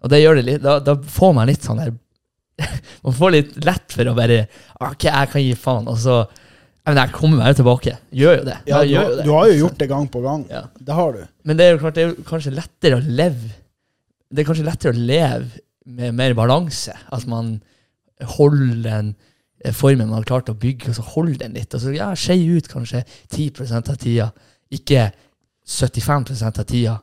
Og 0.00 0.12
det 0.12 0.20
gjør 0.22 0.38
det 0.38 0.44
litt 0.46 0.62
Da, 0.62 0.78
da 0.80 0.94
får 0.94 1.32
man 1.34 1.48
litt 1.50 1.64
sånn 1.66 1.80
her 1.82 1.90
Man 3.04 3.16
får 3.18 3.32
litt 3.34 3.56
lett 3.66 3.92
for 3.92 4.08
å 4.08 4.14
bare 4.16 4.44
Ok, 4.86 5.08
jeg 5.08 5.30
kan 5.32 5.42
gi 5.42 5.56
faen, 5.58 5.88
og 5.90 5.98
så 6.00 6.20
Men 6.86 7.02
jeg 7.02 7.12
kommer 7.16 7.42
bare 7.42 7.58
tilbake. 7.58 7.96
Gjør 8.16 8.38
jo 8.38 8.44
det. 8.46 8.58
ja, 8.70 8.78
du, 8.80 8.92
gjør 8.94 9.08
jo 9.10 9.16
det. 9.18 9.24
du 9.26 9.32
har 9.34 9.48
jo 9.50 9.56
gjort 9.58 9.80
det 9.82 9.88
gang 9.90 10.06
på 10.08 10.22
gang. 10.24 10.44
Ja. 10.48 10.62
Det 10.80 10.94
har 10.96 11.10
du. 11.12 11.24
Men 11.44 11.58
det 11.58 11.66
er 11.66 11.74
jo 11.74 11.80
klart, 11.82 11.98
det 11.98 12.04
er 12.06 12.14
kanskje 12.30 12.52
lettere 12.56 12.96
å 12.96 13.02
leve 13.04 13.50
Det 14.32 14.40
er 14.40 14.48
kanskje 14.48 14.64
lettere 14.70 14.94
å 14.94 15.02
leve 15.10 15.64
med 15.88 16.14
mer 16.16 16.36
balanse. 16.36 16.94
At 17.12 17.26
man 17.30 17.58
holder 18.36 18.82
den 18.84 19.14
formen 19.74 20.06
man 20.06 20.20
har 20.20 20.28
klart 20.28 20.50
å 20.52 20.56
bygge, 20.58 20.92
og 20.92 20.98
så 20.98 21.04
holder 21.14 21.42
den 21.42 21.56
litt. 21.58 21.74
Og 21.74 21.82
så 21.82 21.94
ja, 21.94 22.12
skei 22.18 22.40
ut 22.46 22.68
kanskje 22.70 23.02
10% 23.34 23.92
av 23.92 23.98
tida, 24.00 24.30
ikke 24.74 25.08
75 25.68 26.44
av 26.46 26.64
tida. 26.64 26.96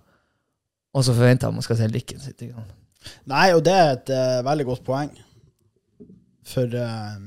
Og 0.95 1.03
så 1.03 1.13
forventer 1.15 1.47
jeg 1.47 1.51
at 1.51 1.57
man 1.57 1.65
skal 1.65 1.79
se 1.81 1.91
lykken 1.91 2.27
ikke? 2.31 2.65
Nei, 3.29 3.49
og 3.53 3.61
det 3.65 3.73
er 3.75 3.89
et 3.91 4.11
uh, 4.15 4.45
veldig 4.47 4.67
godt 4.69 4.85
poeng. 4.87 5.11
For 6.47 6.71
uh, 6.71 7.17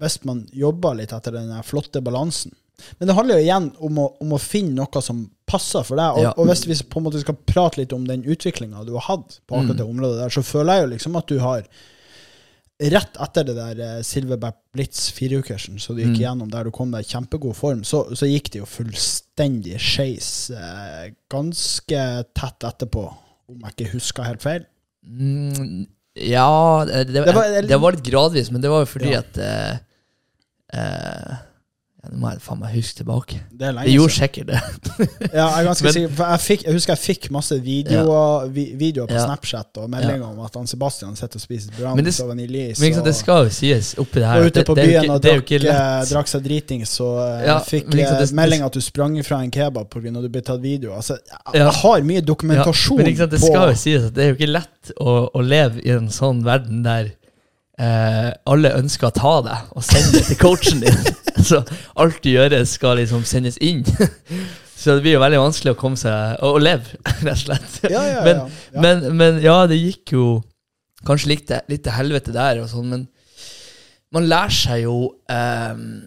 hvis 0.00 0.18
man 0.26 0.46
jobber 0.56 0.96
litt 0.98 1.12
etter 1.14 1.36
den 1.36 1.52
flotte 1.66 2.02
balansen 2.02 2.54
Men 2.98 3.08
det 3.08 3.14
handler 3.16 3.38
jo 3.38 3.44
igjen 3.46 3.70
om 3.80 3.98
å, 3.98 4.06
om 4.20 4.32
å 4.36 4.40
finne 4.40 4.74
noe 4.74 5.02
som 5.02 5.30
passer 5.46 5.82
for 5.84 5.96
deg. 5.96 6.16
Og, 6.18 6.22
Ja. 6.22 6.32
og 6.36 6.46
hvis 6.48 6.66
vi 6.66 6.74
på 6.88 6.98
en 7.00 7.04
måte 7.08 7.20
skal 7.20 7.34
prate 7.46 7.78
litt 7.82 7.92
om 7.92 8.04
den 8.06 8.22
utviklinga 8.24 8.84
du 8.86 8.92
har 8.94 9.00
hatt 9.08 9.40
på 9.46 9.56
akkurat 9.58 9.74
Mm. 9.74 9.80
det 9.82 9.86
området 9.88 10.18
der, 10.22 10.28
så 10.30 10.42
føler 10.42 10.72
jeg 10.80 10.82
jo 10.88 10.94
liksom 10.96 11.16
at 11.18 11.26
du 11.28 11.38
har 11.38 11.62
Rett 12.82 13.14
etter 13.20 13.44
det 13.46 13.54
der 13.54 13.78
eh, 13.78 14.02
Silverback 14.02 14.56
Blitz 14.74 15.04
fireukersen, 15.14 15.76
så 15.78 15.94
du 15.94 16.00
gikk 16.02 16.16
Mm. 16.16 16.22
gjennom 16.24 16.48
der 16.50 16.64
du 16.64 16.70
kom 16.74 16.90
deg 16.90 17.04
i 17.04 17.08
kjempegod 17.12 17.54
form, 17.54 17.84
så, 17.84 18.00
så 18.16 18.26
gikk 18.26 18.50
det 18.50 18.58
jo 18.58 18.66
fullstendig 18.66 19.76
skeis 19.78 20.50
eh, 20.50 21.12
ganske 21.30 22.00
tett 22.34 22.66
etterpå, 22.66 23.04
om 23.52 23.60
jeg 23.68 23.76
ikke 23.76 23.92
husker 23.92 24.24
helt 24.26 24.42
feil. 24.42 24.64
Mm, 25.06 25.86
ja 26.16 26.84
det, 26.88 27.04
det, 27.12 27.22
Det 27.24 27.34
var- 27.36 27.62
det, 27.68 27.78
var, 27.84 27.92
litt 27.92 28.02
gradvis, 28.10 28.50
men 28.50 28.60
det 28.64 28.70
var 28.72 28.80
jo 28.82 28.90
fordi 28.96 29.12
Ja. 29.12 29.20
at 29.20 29.38
eh, 29.38 29.78
eh, 30.74 31.36
ja, 32.02 32.10
Nå 32.10 32.18
må 32.18 32.30
jeg 32.32 32.40
faen 32.42 32.58
meg 32.58 32.72
huske 32.74 32.96
tilbake. 32.98 33.36
Det 33.54 33.66
er 33.68 33.74
lenge 33.76 33.86
Det 33.86 33.92
gjorde 33.94 34.12
siden. 34.12 34.26
sikkert 34.26 34.46
det. 34.48 34.60
Ja, 35.38 35.44
jeg 35.46 35.60
er 35.60 35.66
ganske 35.68 35.84
Men- 35.86 35.92
sikker, 35.94 36.14
for 36.18 36.24
jeg, 36.32 36.40
fikk, 36.42 36.64
jeg 36.66 36.74
husker 36.74 36.92
jeg 36.96 37.02
fikk 37.02 37.28
masse 37.30 37.58
videoer, 37.62 38.48
vi, 38.50 38.64
videoer 38.80 39.06
på 39.06 39.14
Ja. 39.14 39.22
Snapchat 39.28 39.78
og 39.78 39.86
meldinger 39.92 40.24
om 40.26 40.40
at 40.42 40.58
han 40.58 40.66
Sebastian 40.66 41.14
sitter 41.16 41.38
og 41.38 41.44
spiser 41.44 41.70
brownies 41.78 42.18
og 42.24 42.32
vaniljeis. 42.32 42.80
Men 42.80 42.88
liksom, 42.90 43.04
det 43.06 43.14
skal 43.14 43.44
jo 43.46 43.54
sies 43.54 43.92
oppi 44.02 44.18
det 44.18 44.26
her 44.32 44.40
og 44.42 44.50
ute 44.50 44.58
det, 44.58 44.66
på 44.66 44.74
det, 44.80 44.88
byen 44.90 45.14
og 45.14 45.22
det 45.22 45.36
jo 45.36 45.46
drakk, 45.62 46.10
drakk 46.10 46.32
seg 46.34 46.42
dritings, 46.48 46.96
så 46.98 47.08
Ja, 47.46 47.58
fikk 47.62 47.86
det- 47.94 48.32
melding 48.34 48.66
at 48.66 48.72
du 48.74 48.80
sprang 48.82 49.16
ifra 49.22 49.38
en 49.44 49.50
kebab 49.54 49.88
pga. 49.88 50.08
at 50.16 50.22
du 50.26 50.28
ble 50.28 50.42
tatt 50.42 50.60
video. 50.60 50.92
Altså, 50.98 51.18
jeg, 51.54 51.62
har 51.82 52.02
mye 52.02 52.20
dokumentasjon 52.20 52.96
men 52.98 53.06
liksom, 53.12 53.30
det 53.30 53.40
på 53.40 53.46
skal 53.46 53.68
jo 53.70 53.78
sies 53.78 54.04
at 54.10 54.14
det 54.14 54.24
er 54.24 54.34
jo 54.34 54.40
ikke 54.40 54.52
lett 54.58 54.92
å, 54.98 55.30
å 55.30 55.40
leve 55.40 55.78
i 55.86 55.90
en 55.94 56.10
sånn 56.10 56.42
verden 56.42 56.82
der 56.82 57.12
eh, 57.78 58.32
alle 58.46 58.74
ønsker 58.78 59.08
å 59.08 59.14
ta 59.14 59.34
deg 59.46 59.70
og 59.76 59.84
sende 59.86 60.18
det 60.18 60.26
til 60.32 60.36
coachen 60.42 60.82
din. 60.82 60.98
Så 61.48 61.62
alt 61.96 62.20
du 62.24 62.30
gjør, 62.32 62.56
skal 62.68 63.00
liksom 63.00 63.24
sendes 63.28 63.58
inn. 63.62 63.84
Så 64.82 64.96
det 64.96 65.04
blir 65.04 65.14
jo 65.14 65.22
veldig 65.22 65.38
vanskelig 65.38 65.76
å 65.76 65.78
komme 65.78 65.98
seg 66.00 66.40
Å, 66.42 66.54
å 66.56 66.60
leve, 66.62 66.98
rett 67.22 67.34
og 67.36 67.42
slett. 67.44 67.76
ja, 67.86 68.02
ja, 68.02 68.22
men, 68.26 68.40
ja. 68.74 68.80
Men, 68.82 69.04
men 69.18 69.42
ja, 69.44 69.60
det 69.70 69.78
gikk 69.78 70.16
jo 70.16 70.26
kanskje 71.06 71.32
litt 71.32 71.52
litt 71.70 71.82
til 71.86 71.94
helvete 71.94 72.34
der, 72.34 72.60
og 72.62 72.70
sånn, 72.70 72.88
men 72.90 73.06
man 74.12 74.26
lærer 74.28 74.52
seg 74.54 74.82
jo 74.84 74.96
ehm, 75.32 76.02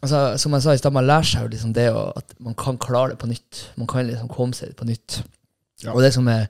altså, 0.00 0.20
Som 0.40 0.56
jeg 0.56 0.64
sa 0.64 0.74
i 0.74 0.80
stad, 0.80 0.94
man 0.96 1.06
lærer 1.08 1.28
seg 1.28 1.44
jo 1.44 1.50
liksom 1.52 1.74
det 1.76 1.90
at 1.92 2.36
man 2.42 2.56
kan 2.58 2.78
klare 2.80 3.12
det 3.12 3.18
på 3.20 3.28
nytt. 3.28 3.66
Man 3.76 3.90
kan 3.90 4.06
liksom 4.08 4.30
komme 4.32 4.56
seg 4.56 4.72
på 4.78 4.88
nytt. 4.88 5.18
Ja. 5.84 5.92
Og 5.92 6.00
det 6.04 6.14
som 6.14 6.28
er 6.32 6.46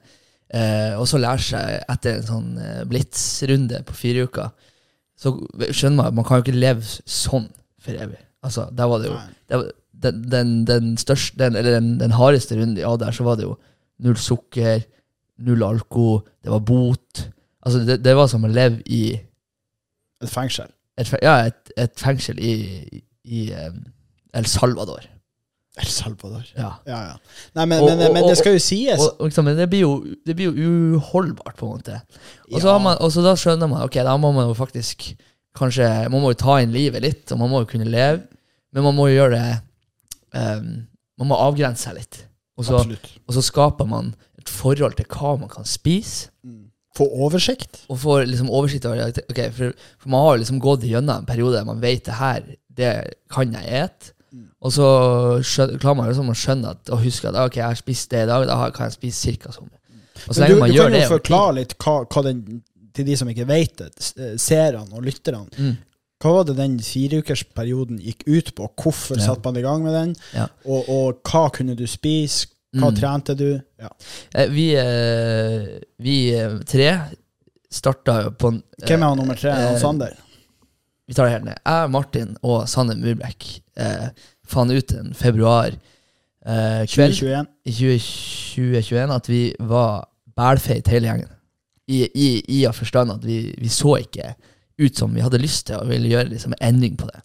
eh, 0.53 0.95
også 0.95 1.19
lærer 1.19 1.43
seg 1.43 1.91
etter 1.91 2.19
en 2.19 2.29
sånn 2.29 2.49
eh, 2.61 2.81
blitsrunde 2.87 3.81
på 3.89 3.97
fire 3.97 4.25
uker, 4.29 4.53
så 5.19 5.33
skjønner 5.69 5.97
man 5.99 6.09
at 6.09 6.17
man 6.17 6.27
kan 6.27 6.39
jo 6.39 6.45
ikke 6.45 6.59
leve 6.63 6.87
sånn 6.87 7.49
for 7.85 7.91
evig. 8.05 8.19
Altså, 8.45 8.67
der 8.77 8.89
var 8.91 9.01
det 9.01 9.07
jo 9.11 9.15
det 9.49 9.57
var, 9.61 9.69
den, 10.05 10.19
den, 10.31 10.49
den 10.67 10.89
største 11.01 11.37
den, 11.39 11.55
Eller 11.55 11.77
den, 11.79 11.93
den 11.99 12.11
hardeste 12.11 12.57
runden 12.59 12.77
ja, 12.77 12.91
der, 12.99 13.11
så 13.15 13.23
var 13.23 13.35
det 13.39 13.45
jo 13.47 13.55
null 14.03 14.17
sukker, 14.19 14.83
null 15.39 15.63
alko, 15.63 16.19
det 16.43 16.51
var 16.51 16.59
bot. 16.59 17.23
Altså, 17.65 17.79
det, 17.87 18.01
det 18.05 18.15
var 18.17 18.27
som 18.27 18.43
å 18.45 18.51
leve 18.51 18.81
i 18.85 19.15
Et 20.21 20.29
fengsel. 20.31 20.67
et, 20.97 21.09
ja, 21.23 21.37
et, 21.49 21.71
et 21.77 21.91
fengsel 21.99 22.39
i, 22.39 22.53
i 23.25 23.49
um, 23.55 23.81
El 24.35 24.45
Salvador. 24.51 25.03
El 25.79 25.89
Salvador. 25.91 26.43
Ja. 26.55 26.69
Ja, 26.87 26.99
ja. 27.09 27.15
Nei, 27.55 27.65
men, 27.65 27.79
Og- 27.83 27.89
men, 27.89 28.05
og- 28.07 28.13
men 28.15 28.27
det 28.29 28.37
skal 28.39 28.53
jo 28.55 28.59
sies. 28.63 28.99
Og, 28.99 29.15
og, 29.19 29.25
liksom, 29.31 29.49
det 29.57 29.69
blir, 29.69 29.81
jo, 29.83 30.05
det 30.27 30.35
blir 30.35 30.51
jo 30.55 30.75
uholdbart, 30.99 31.55
på 31.59 31.67
en 31.67 31.73
måte. 31.79 31.97
Og 32.53 32.61
så 32.61 32.69
Ja. 32.75 32.77
man- 32.83 32.97
og 32.99 33.11
så 33.11 33.23
da 33.25 33.33
skjønner 33.35 33.67
man 33.67 33.83
ok, 33.83 33.93
da 34.07 34.15
må 34.17 34.31
man 34.31 34.47
jo 34.47 34.53
faktisk 34.53 35.15
kanskje 35.57 35.87
Man 36.11 36.21
må 36.23 36.31
jo 36.33 36.39
ta 36.41 36.59
inn 36.61 36.71
livet 36.75 37.01
litt, 37.03 37.31
og 37.31 37.39
man 37.41 37.49
må 37.51 37.63
jo 37.63 37.69
kunne 37.71 37.87
leve, 37.89 38.21
men 38.75 38.83
man 38.83 38.95
må 38.97 39.07
jo 39.09 39.15
gjøre 39.21 39.39
det 39.39 39.55
um, 40.35 40.69
Man 41.17 41.29
må 41.31 41.35
avgrense 41.39 41.87
seg 41.89 41.95
litt. 41.99 42.21
Og 42.57 42.65
så, 42.67 42.79
og 43.27 43.33
så 43.35 43.41
skaper 43.43 43.87
man 43.87 44.13
et 44.39 44.49
forhold 44.51 44.95
til 44.99 45.05
hva 45.11 45.35
man 45.39 45.49
kan 45.51 45.65
spise, 45.67 46.29
Mm. 46.45 46.61
Få 46.95 47.09
oversikt. 47.25 47.81
og 47.89 47.97
få 47.99 48.13
liksom 48.23 48.47
oversikt 48.55 48.85
over 48.87 49.09
okay, 49.29 49.49
for, 49.51 49.73
for 49.99 50.07
man 50.13 50.21
har 50.23 50.35
jo 50.37 50.39
liksom 50.45 50.59
gått 50.63 50.85
gjennom 50.87 51.17
en 51.19 51.25
periode 51.27 51.57
der 51.57 51.65
man 51.67 51.81
vet 51.83 52.05
det 52.07 52.13
her, 52.15 52.45
det 52.71 52.91
kan 53.33 53.51
jeg 53.51 53.65
ete. 53.81 54.13
Og 54.63 54.71
så 54.71 54.85
klarer 55.81 55.97
man 55.99 56.07
liksom 56.07 56.29
å 56.31 56.35
skjønne 56.37 56.71
at, 56.71 56.89
og 56.95 57.01
huske 57.03 57.27
at 57.27 57.35
ok, 57.41 57.57
jeg 57.59 57.65
har 57.67 57.75
spist 57.79 58.11
det 58.13 58.21
i 58.23 58.29
dag, 58.29 58.45
da 58.47 58.69
kan 58.71 58.87
jeg 58.87 58.95
spise 58.95 59.25
cirka 59.27 59.51
så 59.51 59.65
mye. 59.65 59.75
Og 60.29 60.37
så 60.37 60.45
lenge 60.45 60.53
du, 60.55 60.59
man 60.61 60.71
du 60.71 60.75
gjør 60.77 60.87
kan 60.87 60.93
jo 60.93 60.95
det 60.95 61.01
over 61.01 61.09
tid- 61.09 61.17
forklare 61.17 61.57
litt 61.59 61.75
hva, 61.83 61.95
hva 62.15 62.23
den, 62.29 62.39
til 62.95 63.05
de 63.05 63.15
som 63.19 63.29
ikke 63.31 63.47
vet 63.49 63.75
det, 63.77 63.91
eh, 64.17 64.33
seerne 64.41 64.87
og 64.95 65.03
lytterne. 65.05 65.45
Mm. 65.57 65.75
Hva 66.23 66.31
var 66.37 66.45
det 66.47 66.55
den 66.57 66.77
fireukersperioden 66.79 67.99
gikk 67.99 68.23
ut 68.27 68.53
på? 68.55 68.69
Hvorfor 68.81 69.17
Ja. 69.19 69.25
satte 69.27 69.43
man 69.45 69.57
i 69.59 69.61
gang 69.65 69.83
med 69.83 69.93
den? 69.93 70.15
Ja. 70.33 70.47
Og, 70.65 70.89
og 70.89 71.19
hva 71.27 71.49
kunne 71.51 71.75
du 71.75 71.85
spise? 71.87 72.47
Hva 72.75 72.89
Mm. 72.91 72.95
trente 72.99 73.35
du? 73.39 73.61
Ja. 73.79 73.89
Eh, 74.35 74.47
Vi, 74.51 74.65
eh, 74.75 75.79
vi 75.99 76.15
tre 76.67 76.89
starta 77.71 78.31
på 78.31 78.47
en- 78.51 78.63
Hvem 78.85 79.01
er 79.03 79.07
han 79.07 79.17
nummer 79.17 79.35
tre? 79.35 79.49
eh, 79.51 79.67
Han 79.69 79.79
Sander? 79.79 80.13
Vi 81.07 81.13
tar 81.13 81.25
det 81.25 81.31
helt 81.33 81.45
ned. 81.45 81.55
Jeg, 81.65 81.91
Martin 81.91 82.37
og 82.43 82.67
Sanne 82.67 82.95
Murbekk 82.95 83.61
eh, 83.77 84.09
fant 84.47 84.71
ut 84.71 84.91
en 84.91 85.13
februar 85.13 85.67
eh, 86.45 86.85
kveld 86.85 87.13
2021? 87.15 87.47
i 87.65 87.71
2021 87.71 89.11
at 89.15 89.27
vi 89.29 89.55
var 89.59 90.07
bælfeit 90.35 90.87
hele 90.87 91.07
gjengen. 91.07 91.29
I, 91.85 92.01
i, 92.09 92.27
i 92.57 92.63
å 92.65 92.73
forstand 92.73 93.13
at 93.13 93.25
vi, 93.25 93.39
vi 93.61 93.69
så 93.69 93.99
ikke 94.01 94.33
ut 94.77 94.97
som 94.97 95.13
vi 95.15 95.23
hadde 95.23 95.39
lyst 95.39 95.67
til, 95.69 95.79
og 95.79 95.91
ville 95.91 96.09
gjøre 96.11 96.33
liksom, 96.33 96.55
en 96.57 96.73
endring 96.73 96.97
på 96.99 97.07
det. 97.07 97.21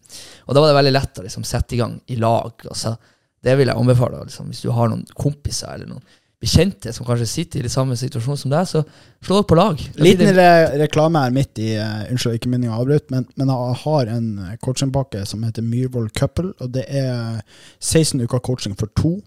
Og 0.47 0.55
da 0.55 0.63
var 0.63 0.71
det 0.71 0.79
veldig 0.79 0.95
lett 0.95 1.19
å 1.19 1.25
liksom, 1.27 1.47
sette 1.49 1.75
i 1.75 1.81
gang 1.81 1.97
i 2.13 2.19
lag. 2.21 2.53
Og 2.69 2.77
så, 2.79 2.95
det 3.43 3.57
vil 3.59 3.71
jeg 3.71 3.81
anbefale 3.81 4.23
liksom, 4.23 4.53
hvis 4.53 4.63
du 4.63 4.71
har 4.77 4.91
noen 4.93 5.07
kompiser 5.19 5.73
eller 5.75 5.91
noen 5.95 6.19
bekjente 6.41 6.93
som 6.97 7.05
kanskje 7.05 7.27
sitter 7.29 7.61
i 7.61 7.67
det 7.67 7.73
samme 7.73 7.97
situasjon 8.01 8.39
som 8.41 8.53
deg, 8.53 8.69
så 8.69 8.81
slå 9.21 9.41
dere 9.41 9.49
på 9.51 9.59
lag. 9.59 9.83
Liten 10.01 10.31
re 10.37 10.53
reklame 10.81 11.21
her 11.21 11.35
midt 11.37 11.61
i 11.61 11.75
uh, 11.77 12.07
Unnskyld, 12.09 12.39
ikke 12.39 12.53
meningen 12.53 12.73
å 12.73 12.79
avbryte, 12.81 13.13
men, 13.13 13.27
men 13.37 13.53
jeg 13.53 13.77
har 13.83 14.13
en 14.15 14.31
eh, 14.47 14.55
coachingpakke 14.65 15.27
som 15.29 15.45
heter 15.45 15.67
Myhrvold 15.67 16.15
Couple, 16.17 16.55
og 16.57 16.73
det 16.73 16.87
er 16.89 17.43
16 17.77 18.25
uker 18.25 18.41
coaching 18.47 18.79
for 18.79 18.89
to. 18.97 19.19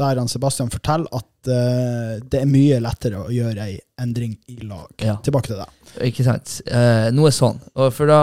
Der 0.00 0.18
han 0.18 0.30
Sebastian 0.30 0.72
forteller 0.72 1.06
at 1.14 1.48
uh, 1.50 2.16
det 2.18 2.40
er 2.40 2.50
mye 2.50 2.80
lettere 2.82 3.20
å 3.22 3.30
gjøre 3.30 3.68
ei 3.68 3.76
endring 4.02 4.32
i 4.50 4.56
lag. 4.66 4.90
Ja. 4.98 5.14
Tilbake 5.22 5.52
til 5.52 5.60
deg. 5.60 5.92
Ikke 6.08 6.26
sant? 6.26 6.56
Uh, 6.66 7.12
noe 7.14 7.30
sånn. 7.34 7.60
Og 7.78 7.92
for 7.94 8.10
da 8.10 8.18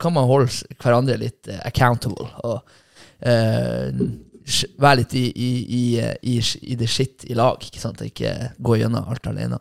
kan 0.00 0.14
man 0.16 0.28
holde 0.30 0.48
hverandre 0.80 1.18
litt 1.20 1.50
uh, 1.52 1.60
accountable. 1.68 2.30
Og 2.48 2.64
være 4.80 5.02
litt 5.02 5.12
i, 5.20 5.26
i, 5.28 5.50
i, 5.76 5.82
i, 6.32 6.38
i 6.72 6.76
det 6.80 6.88
shit 6.88 7.26
i 7.28 7.36
lag. 7.36 7.60
Ikke 7.60 7.82
sant? 7.82 8.00
Ikke 8.00 8.32
gå 8.56 8.78
gjennom 8.80 9.12
alt 9.12 9.28
alene. 9.28 9.60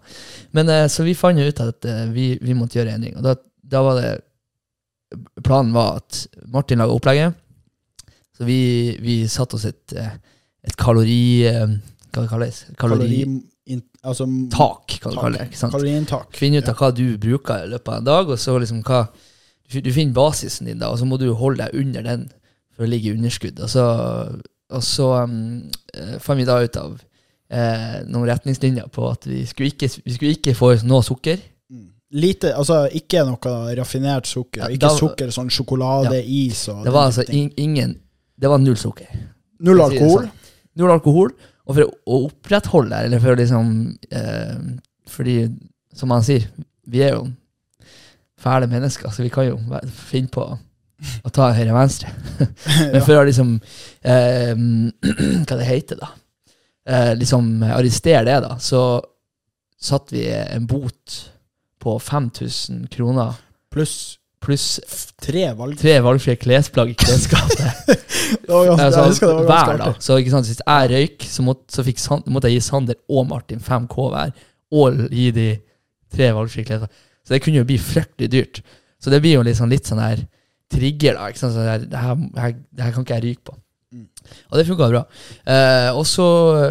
Men 0.56 0.72
Så 0.89 1.04
vi 1.04 1.17
fant 1.17 1.43
ut 1.43 1.60
at 1.65 1.89
vi, 2.15 2.32
vi 2.39 2.56
måtte 2.56 2.80
gjøre 2.80 2.95
endring. 2.95 3.19
Og 3.19 3.28
da, 3.28 3.36
da 3.76 3.84
var 3.84 4.00
det 4.00 4.15
Planen 5.43 5.74
var 5.74 6.00
at 6.00 6.24
Martin 6.54 6.80
laga 6.80 6.95
opplegget. 6.95 7.36
Så 8.38 8.48
vi, 8.48 8.95
vi 9.02 9.24
satte 9.28 9.58
oss 9.58 9.65
et, 9.67 9.91
et 10.67 10.76
kalori... 10.80 11.45
eh, 11.48 11.78
Hva 12.10 12.24
det 12.26 12.30
kalles 12.32 12.63
Kalori... 12.80 13.22
Kalori, 13.24 13.82
altså, 14.04 14.26
Tak, 14.52 14.95
kan 15.04 15.13
du 15.13 15.19
kalle 15.22 15.38
det. 15.43 15.58
Kaloriinntak. 15.60 16.32
Finne 16.38 16.58
ut 16.63 16.69
av 16.72 16.80
hva 16.80 16.89
du 16.95 17.04
bruker 17.22 17.65
i 17.67 17.69
løpet 17.69 17.91
av 17.93 18.00
en 18.00 18.08
dag, 18.08 18.30
og 18.34 18.39
så 18.41 18.56
liksom 18.60 18.82
hva 18.88 19.04
Du 19.69 19.78
du 19.86 19.91
finner 19.93 20.13
basisen 20.17 20.65
din, 20.65 20.80
da, 20.82 20.88
og 20.89 20.98
så 20.98 21.06
må 21.06 21.19
du 21.22 21.28
holde 21.38 21.62
deg 21.67 21.76
under 21.78 22.02
den 22.02 22.24
for 22.74 22.88
å 22.88 22.89
ligge 22.89 23.12
i 23.12 23.13
underskudd. 23.13 23.60
Og 23.62 23.69
så, 23.69 23.84
og 24.74 24.82
så 24.84 25.10
um, 25.30 25.69
fant 26.24 26.39
vi 26.39 26.48
da 26.48 26.56
ut 26.63 26.80
av 26.82 26.95
eh, 27.54 28.00
noen 28.10 28.26
retningslinjer 28.32 28.89
på 28.95 29.06
at 29.12 29.28
vi 29.30 29.43
skulle 29.45 29.69
ikke, 29.76 29.91
vi 30.06 30.15
skulle 30.15 30.34
ikke 30.39 30.56
få 30.58 30.72
noe 30.89 31.06
sukker. 31.06 31.38
Mm. 31.69 31.86
Lite, 32.17 32.56
altså 32.58 32.88
ikke 32.98 33.22
noe 33.30 33.54
raffinert 33.78 34.26
sukker. 34.26 34.63
Ja, 34.65 34.72
ikke 34.74 34.88
da- 34.88 34.98
sukker 34.98 35.30
sånn 35.38 35.54
sjokolade, 35.54 36.17
is 36.26 36.65
og 36.74 36.82
Det 36.88 36.95
var 36.95 37.12
altså 37.12 37.28
in, 37.30 37.52
ingen 37.58 37.93
Det 38.39 38.50
var 38.50 38.58
null 38.63 38.78
sukker. 38.80 39.06
Null 39.62 39.82
alkohol. 39.86 40.24
sånn. 40.26 40.48
Null 40.77 40.93
alkohol. 40.93 41.34
Og 41.69 41.75
for 41.75 41.86
å, 41.86 42.21
opprettholde 42.29 43.03
eller 43.05 43.21
for 43.21 43.34
å 43.34 43.39
liksom 43.39 43.73
eh, 44.10 44.55
Fordi, 45.10 45.36
som 45.95 46.13
han 46.13 46.25
sier, 46.25 46.47
vi 46.89 47.03
er 47.05 47.15
jo 47.15 47.27
fæle 48.39 48.69
mennesker, 48.71 49.12
så 49.12 49.25
vi 49.25 49.32
kan 49.34 49.49
jo 49.49 49.58
finne 50.08 50.32
på 50.32 50.45
å 51.25 51.32
ta 51.34 51.49
høyre 51.55 51.71
og 51.71 51.77
venstre. 51.79 52.12
Men 52.93 53.03
for 53.03 53.19
å 53.19 53.25
liksom 53.27 53.55
eh, 54.01 54.53
Hva 55.47 55.58
det 55.60 55.67
heter 55.67 55.99
da? 55.99 56.13
Eh, 56.89 57.13
liksom 57.19 57.51
arrestere 57.67 58.25
det, 58.27 58.39
da, 58.45 58.55
så 58.62 58.84
satte 59.79 60.15
vi 60.15 60.25
en 60.29 60.65
bot 60.67 61.19
på 61.79 61.99
5000 62.03 62.88
kroner 62.91 63.38
Pluss 63.71 64.18
pluss 64.41 64.80
tre 65.21 65.47
valg. 65.58 65.78
tre 65.82 65.97
valgfrie 66.06 66.38
klesplagg 66.39 66.93
i 66.93 66.97
klesskapet. 66.99 67.60
Var 68.49 68.69
ganske- 68.69 68.86
Altså, 69.04 69.32
hver 69.45 69.78
da. 69.82 69.89
Så 69.99 70.17
ikke 70.21 70.32
sant, 70.34 70.47
hvis 70.47 70.62
jeg 70.63 70.91
røyk, 70.93 71.25
så 71.28 71.43
måtte, 71.45 71.67
så 71.75 71.84
fikk 71.86 71.99
San, 71.99 72.23
måtte 72.32 72.47
jeg 72.52 72.60
gi 72.62 72.65
Sander 72.69 72.95
og 73.10 73.28
Martin 73.30 73.60
5K 73.60 74.10
hver, 74.13 74.32
og 74.80 74.99
gi 75.12 75.30
de 75.36 75.47
tre 76.15 76.32
valgfrie 76.38 76.65
klesplagg. 76.67 76.93
Så 77.25 77.36
det 77.36 77.41
kunne 77.45 77.60
jo 77.62 77.67
bli 77.67 77.78
fryktelig 77.78 78.32
dyrt. 78.32 78.62
Så 78.99 79.12
det 79.13 79.19
blir 79.21 79.36
jo 79.39 79.43
liksom 79.45 79.69
litt 79.71 79.86
sånn 79.89 80.02
her 80.02 80.23
trigger, 80.71 81.17
da. 81.19 81.28
Ikke 81.34 81.39
sant? 81.43 81.54
Så 81.58 81.65
det, 81.65 81.69
her, 81.73 81.84
det, 81.89 81.99
her, 82.06 82.15
det 82.15 82.43
her- 82.45 82.56
det 82.78 82.84
her 82.88 82.95
kan 82.95 83.06
ikke 83.06 83.19
jeg 83.19 83.23
ryke 83.28 83.43
på. 83.52 83.58
Mm. 83.93 84.08
Og 84.52 84.58
det 84.60 84.67
funka 84.67 84.89
bra. 84.93 85.04
Eh, 85.49 85.89
og 85.97 86.06
så, 86.08 86.25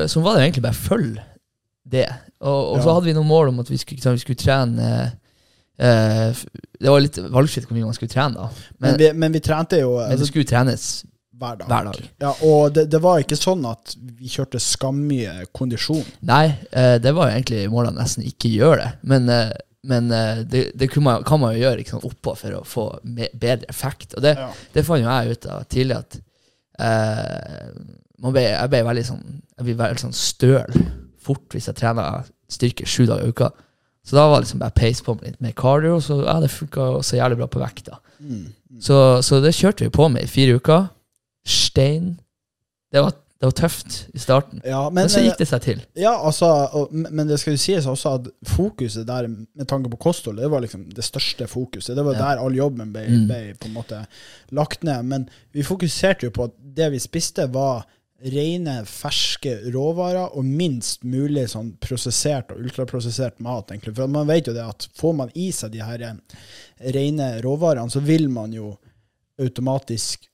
så 0.09 0.21
var 0.25 0.37
det 0.39 0.45
egentlig 0.49 0.63
bare 0.69 0.79
følg 0.79 1.17
det. 1.89 2.07
Og, 2.41 2.75
og 2.77 2.83
så 2.85 2.93
hadde 2.95 3.09
vi 3.11 3.15
noen 3.17 3.27
mål 3.27 3.49
om 3.53 3.59
at 3.65 3.71
vi 3.71 3.77
skulle, 3.81 4.01
sant, 4.03 4.15
vi 4.15 4.23
skulle 4.23 4.39
trene 4.39 4.91
Det 5.79 6.91
var 6.91 7.01
litt 7.05 7.19
valgfritt 7.31 7.69
hvor 7.69 7.77
mye 7.79 7.87
man 7.87 7.95
skulle 7.97 8.11
trene, 8.13 8.35
da. 8.35 8.49
Men, 8.79 8.91
Men, 8.91 8.99
vi, 8.99 9.13
men 9.25 9.33
vi 9.37 9.41
trente 9.45 9.79
jo 9.81 9.93
men 9.97 10.09
det 10.11 10.17
altså, 10.19 10.27
skulle 10.33 10.49
trenes 10.51 10.89
hver 11.39 11.57
dag. 11.61 11.69
hver 11.71 11.85
dag. 11.87 12.01
Ja, 12.25 12.33
og 12.49 12.73
det, 12.75 12.89
det 12.91 12.99
var 13.03 13.21
ikke 13.23 13.39
sånn 13.39 13.63
at 13.71 13.95
vi 14.19 14.27
kjørte 14.33 14.59
skammye 14.63 15.45
kondisjon. 15.55 16.03
Nei, 16.27 16.49
eh, 16.73 16.97
det 17.03 17.13
var 17.15 17.31
jo 17.31 17.37
egentlig 17.39 17.65
målet 17.71 17.95
nesten 17.95 18.27
ikke 18.27 18.51
gjøre 18.51 18.81
det. 18.83 18.89
Men, 19.13 19.29
eh, 19.31 19.53
men 19.89 20.11
eh, 20.15 20.41
det, 20.51 20.65
det 20.75 20.89
man, 20.99 21.23
kan 21.27 21.39
man 21.43 21.55
jo 21.55 21.63
gjøre 21.63 21.87
sant, 21.87 22.07
oppå 22.09 22.35
for 22.41 22.59
å 22.59 22.65
få 22.67 22.89
bedre 23.07 23.69
effekt. 23.71 24.17
Og 24.19 24.27
det, 24.27 24.35
Ja. 24.41 24.49
det 24.75 24.85
fant 24.87 25.05
jo 25.05 25.07
jeg 25.07 25.39
ut 25.39 25.47
av 25.55 25.63
tidlig, 25.71 26.01
at 26.03 26.19
eh, 26.83 27.71
man 28.19 28.35
ble, 28.35 28.43
jeg 28.51 28.71
ble 28.73 28.83
veldig 28.89 29.07
sånn 29.07 29.23
Jeg 29.59 29.67
blir 29.67 29.79
veldig 29.79 30.03
sånn 30.03 30.15
støl 30.17 30.75
fort 31.23 31.55
hvis 31.55 31.67
jeg 31.71 31.79
trener 31.79 32.27
styrke 32.51 32.87
sju 32.87 33.05
dager 33.07 33.27
i 33.27 33.33
uka. 33.35 33.51
Så 34.09 34.17
da 34.17 34.25
var 34.31 34.39
det 34.41 34.47
liksom 34.49 34.61
bare 34.63 34.73
pace 34.79 35.05
på 35.05 35.15
med 35.19 35.27
litt 35.35 35.41
mer 35.45 35.53
cardio, 35.59 35.99
så 36.01 36.23
ja, 36.25 36.39
det 36.41 36.49
funka 36.55 36.87
så 37.05 37.19
jævlig 37.19 37.37
bra 37.43 37.49
på 37.53 37.61
vekta. 37.61 37.99
Mm. 38.25 38.47
Så, 38.81 38.97
så 39.27 39.41
det 39.45 39.53
kjørte 39.59 39.85
vi 39.85 39.91
på 39.93 40.07
med 40.09 40.25
i 40.25 40.31
fire 40.33 40.55
uker. 40.57 40.87
Stein. 41.47 42.15
Det 42.93 43.03
var, 43.05 43.11
det 43.41 43.45
var 43.51 43.55
tøft 43.57 43.99
i 44.15 44.19
starten. 44.19 44.63
Ja, 44.65 44.87
Men, 44.89 44.95
men, 45.03 45.11
så 45.13 45.21
gikk 45.21 45.37
det 45.39 45.49
seg 45.51 45.61
til. 45.65 45.83
ja, 46.01 46.15
altså, 46.27 46.49
og, 46.73 46.89
men 46.95 47.29
det 47.29 47.37
skal 47.41 47.53
jo 47.55 47.61
sies 47.61 47.87
også 47.87 48.15
at 48.19 48.31
fokuset 48.49 49.05
der 49.09 49.29
med 49.29 49.69
tanke 49.69 49.91
på 49.93 50.01
kosthold, 50.09 50.41
det 50.41 50.49
var 50.51 50.65
liksom 50.65 50.87
det 50.97 51.05
største 51.05 51.47
fokuset. 51.47 51.97
Det 51.97 52.05
var 52.05 52.17
Ja. 52.17 52.19
der 52.19 52.43
all 52.47 52.57
jobben 52.57 52.93
ble, 52.93 53.05
Mm. 53.09 53.27
ble 53.29 53.55
på 53.61 53.69
en 53.69 53.75
måte 53.77 54.01
lagt 54.53 54.85
ned. 54.85 55.03
Men 55.05 55.29
vi 55.53 55.63
fokuserte 55.63 56.27
jo 56.27 56.31
på 56.31 56.45
at 56.49 56.57
det 56.77 56.91
vi 56.93 56.99
spiste, 56.99 57.49
var 57.53 57.85
rene, 58.19 58.81
ferske 58.85 59.53
råvarer 59.73 60.33
og 60.37 60.45
minst 60.45 61.05
mulig 61.07 61.45
sånn 61.53 61.77
prosessert 61.79 62.51
og 62.51 62.59
ultraprosessert 62.65 63.39
mat. 63.41 63.71
egentlig. 63.71 63.95
For 63.95 64.09
man 64.11 64.27
vet 64.27 64.47
jo 64.51 64.55
det 64.57 64.65
at 64.65 64.89
får 64.99 65.15
man 65.15 65.31
i 65.39 65.51
seg 65.55 65.71
de 65.73 65.79
her 65.87 66.03
eh, 66.03 66.93
rene 66.95 67.29
råvarene, 67.45 67.91
så 67.91 68.01
vil 68.03 68.29
man 68.29 68.53
jo 68.53 68.77
automatisk 69.39 70.27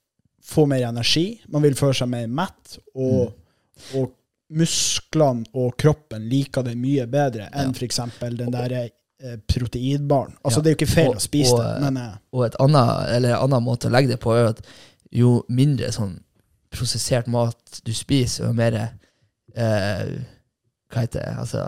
få 0.44 0.66
mer 0.68 0.83
energi. 0.88 1.40
Man 1.49 1.62
vil 1.64 1.75
føle 1.77 1.94
seg 1.97 2.09
mer 2.09 2.27
mett, 2.27 2.79
og, 2.94 3.33
Mm. 3.35 4.01
og 4.01 4.12
musklene 4.55 5.44
og 5.55 5.77
kroppen 5.81 6.29
liker 6.29 6.62
det 6.62 6.77
mye 6.77 7.07
bedre 7.11 7.49
enn 7.53 7.73
Ja. 7.73 7.73
f.eks. 7.73 8.01
den 8.20 8.51
der 8.51 8.73
eh, 8.73 9.37
proteinbaren. 9.49 10.35
Altså, 10.44 10.59
Ja. 10.59 10.62
det 10.62 10.66
er 10.70 10.75
jo 10.75 10.85
ikke 10.85 10.94
feil 10.94 11.09
Og- 11.09 11.16
å 11.16 11.20
spise 11.20 11.53
og, 11.53 11.59
det, 11.61 11.81
men 11.81 11.97
eh, 11.97 12.16
Og 12.33 12.44
et 12.47 12.57
annet, 12.61 13.09
eller 13.16 13.29
en 13.35 13.42
annen 13.53 13.62
måte 13.64 13.88
å 13.88 13.90
legge 13.90 14.09
det 14.09 14.20
på 14.20 14.33
er 14.37 14.49
at 14.49 14.61
jo 15.12 15.44
mindre 15.49 15.88
sånn 15.92 16.20
prosessert 16.75 17.31
mat 17.31 17.81
du 17.87 17.93
spiser, 17.97 18.49
jo 18.49 18.53
mer 18.57 18.77
eh, 18.81 20.15
Hva 20.93 21.05
heter 21.07 21.21
det? 21.21 21.35
Altså 21.41 21.65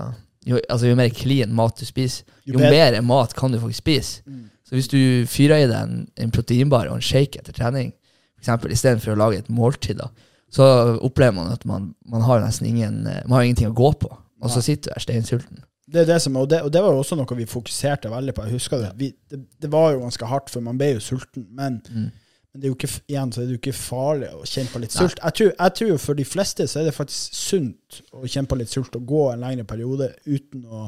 jo, 0.46 0.60
altså, 0.70 0.86
jo 0.86 0.94
mer 0.98 1.10
clean 1.10 1.54
mat 1.58 1.80
du 1.80 1.86
spiser, 1.88 2.26
jo 2.46 2.60
mer 2.62 3.00
mat 3.02 3.32
kan 3.34 3.50
du 3.50 3.58
faktisk 3.58 3.82
spise. 3.82 4.20
Mm. 4.26 4.44
Så 4.66 4.76
hvis 4.76 4.88
du 4.90 4.98
fyrer 5.30 5.64
i 5.64 5.66
deg 5.66 5.78
en, 5.80 6.04
en 6.22 6.30
proteinbar 6.34 6.86
og 6.90 7.00
en 7.00 7.02
shake 7.02 7.40
etter 7.40 7.54
trening, 7.54 7.90
f.eks. 8.38 8.68
istedenfor 8.76 9.14
å 9.14 9.18
lage 9.18 9.40
et 9.42 9.50
måltid, 9.50 9.98
da, 9.98 10.06
så 10.54 10.66
opplever 11.02 11.34
man 11.34 11.50
at 11.54 11.66
man, 11.66 11.88
man 12.06 12.22
har 12.22 12.44
nesten 12.44 12.68
ingen 12.70 13.00
Man 13.02 13.34
har 13.34 13.46
ingenting 13.46 13.72
å 13.72 13.74
gå 13.74 13.90
på. 13.98 14.12
Og 14.42 14.52
så 14.52 14.62
sitter 14.62 14.90
du 14.90 14.94
der 14.94 15.02
steinsulten. 15.02 15.64
Det 15.86 16.02
er 16.02 16.08
det 16.08 16.20
som, 16.22 16.36
og 16.38 16.48
det, 16.50 16.60
og 16.66 16.70
det 16.74 16.82
var 16.82 16.94
jo 16.94 17.00
også 17.02 17.16
noe 17.18 17.38
vi 17.38 17.46
fokuserte 17.48 18.10
veldig 18.10 18.34
på. 18.34 18.46
Jeg 18.46 18.58
husker 18.58 18.82
det. 18.82 18.92
Vi, 18.98 19.10
det. 19.30 19.40
Det 19.62 19.70
var 19.72 19.92
jo 19.94 20.02
ganske 20.02 20.30
hardt, 20.30 20.50
for 20.50 20.62
man 20.62 20.78
ble 20.78 20.96
jo 20.96 21.02
sulten. 21.02 21.46
Men, 21.54 21.80
Mm. 21.90 22.08
Men 22.56 22.62
det 22.62 22.70
er 22.70 22.72
jo 22.72 22.76
ikke, 22.78 23.02
igjen 23.12 23.32
så 23.34 23.40
er 23.42 23.48
det 23.48 23.52
jo 23.52 23.60
ikke 23.60 23.76
farlig 23.76 24.28
å 24.32 24.46
kjenne 24.48 24.72
på 24.72 24.80
litt 24.80 24.94
Nei. 24.94 25.02
sult. 25.04 25.18
Jeg 25.20 25.36
tror, 25.36 25.50
jeg 25.52 25.72
tror 25.76 25.98
for 26.00 26.16
de 26.16 26.24
fleste 26.24 26.66
så 26.70 26.78
er 26.80 26.86
det 26.88 26.94
faktisk 26.96 27.36
sunt 27.36 27.98
å 28.16 28.22
kjenne 28.24 28.48
på 28.48 28.56
litt 28.56 28.72
sult 28.72 28.96
og 28.96 29.04
gå 29.10 29.24
en 29.28 29.44
lengre 29.44 29.66
periode 29.68 30.08
uten 30.24 30.62
å 30.64 30.86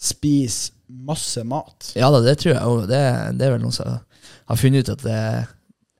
spise 0.00 0.72
masse 0.88 1.44
mat. 1.44 1.90
Ja 1.98 2.08
da, 2.14 2.22
det 2.24 2.38
tror 2.40 2.54
jeg 2.54 2.72
òg. 2.72 2.86
Det, 2.88 3.02
det 3.36 3.44
er 3.44 3.52
vel 3.52 3.60
noen 3.66 3.76
som 3.76 3.98
har 4.48 4.60
funnet 4.62 4.88
ut 4.88 4.94
at 4.94 5.04
det, 5.04 5.20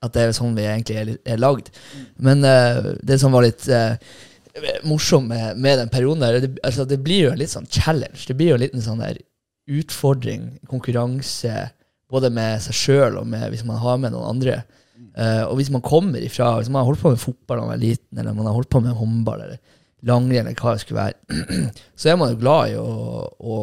at 0.09 0.17
det 0.17 0.25
er 0.25 0.35
sånn 0.39 0.57
vi 0.57 0.65
egentlig 0.65 0.97
er, 1.03 1.15
er 1.35 1.45
lagd. 1.45 1.69
Men 2.17 2.41
uh, 2.49 2.95
det 3.05 3.21
som 3.21 3.37
var 3.37 3.45
litt 3.45 3.69
uh, 3.69 4.01
morsomt 4.89 5.29
med, 5.29 5.61
med, 5.61 5.83
den 5.83 5.93
perioden 5.93 6.25
der, 6.25 6.41
det, 6.47 6.55
altså, 6.65 6.89
det 6.89 7.03
blir 7.05 7.27
jo 7.27 7.35
en 7.35 7.43
litt 7.45 7.53
sånn 7.53 7.69
challenge. 7.69 8.25
Det 8.25 8.39
blir 8.41 8.55
jo 8.55 8.57
en 8.57 8.65
liten 8.65 8.89
sånn 8.89 9.05
der 9.05 9.21
utfordring, 9.69 10.55
konkurranse, 10.71 11.67
både 12.13 12.31
med 12.33 12.63
seg 12.65 12.77
sjøl 12.77 13.19
og 13.21 13.27
med, 13.29 13.49
hvis 13.53 13.65
man 13.69 13.81
har 13.83 13.99
med 14.01 14.15
noen 14.15 14.31
andre. 14.33 14.61
Uh, 15.19 15.45
og 15.49 15.59
hvis 15.59 15.71
man 15.71 15.83
kommer 15.83 16.23
ifra 16.23 16.57
Hvis 16.59 16.69
man 16.71 16.81
har 16.81 16.89
holdt 16.89 17.03
på 17.03 17.11
med 17.11 17.21
fotball 17.23 17.59
da 17.59 17.65
man 17.65 17.73
var 17.73 17.83
liten, 17.83 18.19
eller 18.19 18.35
man 18.35 18.47
har 18.47 18.55
holdt 18.55 18.71
på 18.71 18.81
med 18.83 18.97
håndball 18.99 19.45
eller 19.45 19.61
langrenn, 20.07 20.47
eller 20.47 20.59
hva 20.59 20.75
det 20.75 20.83
skulle 20.85 21.01
være, 21.03 21.71
så 21.99 22.11
er 22.11 22.19
man 22.21 22.33
jo 22.33 22.39
glad 22.39 22.73
i 22.73 22.77
å, 22.79 22.91
å, 23.27 23.57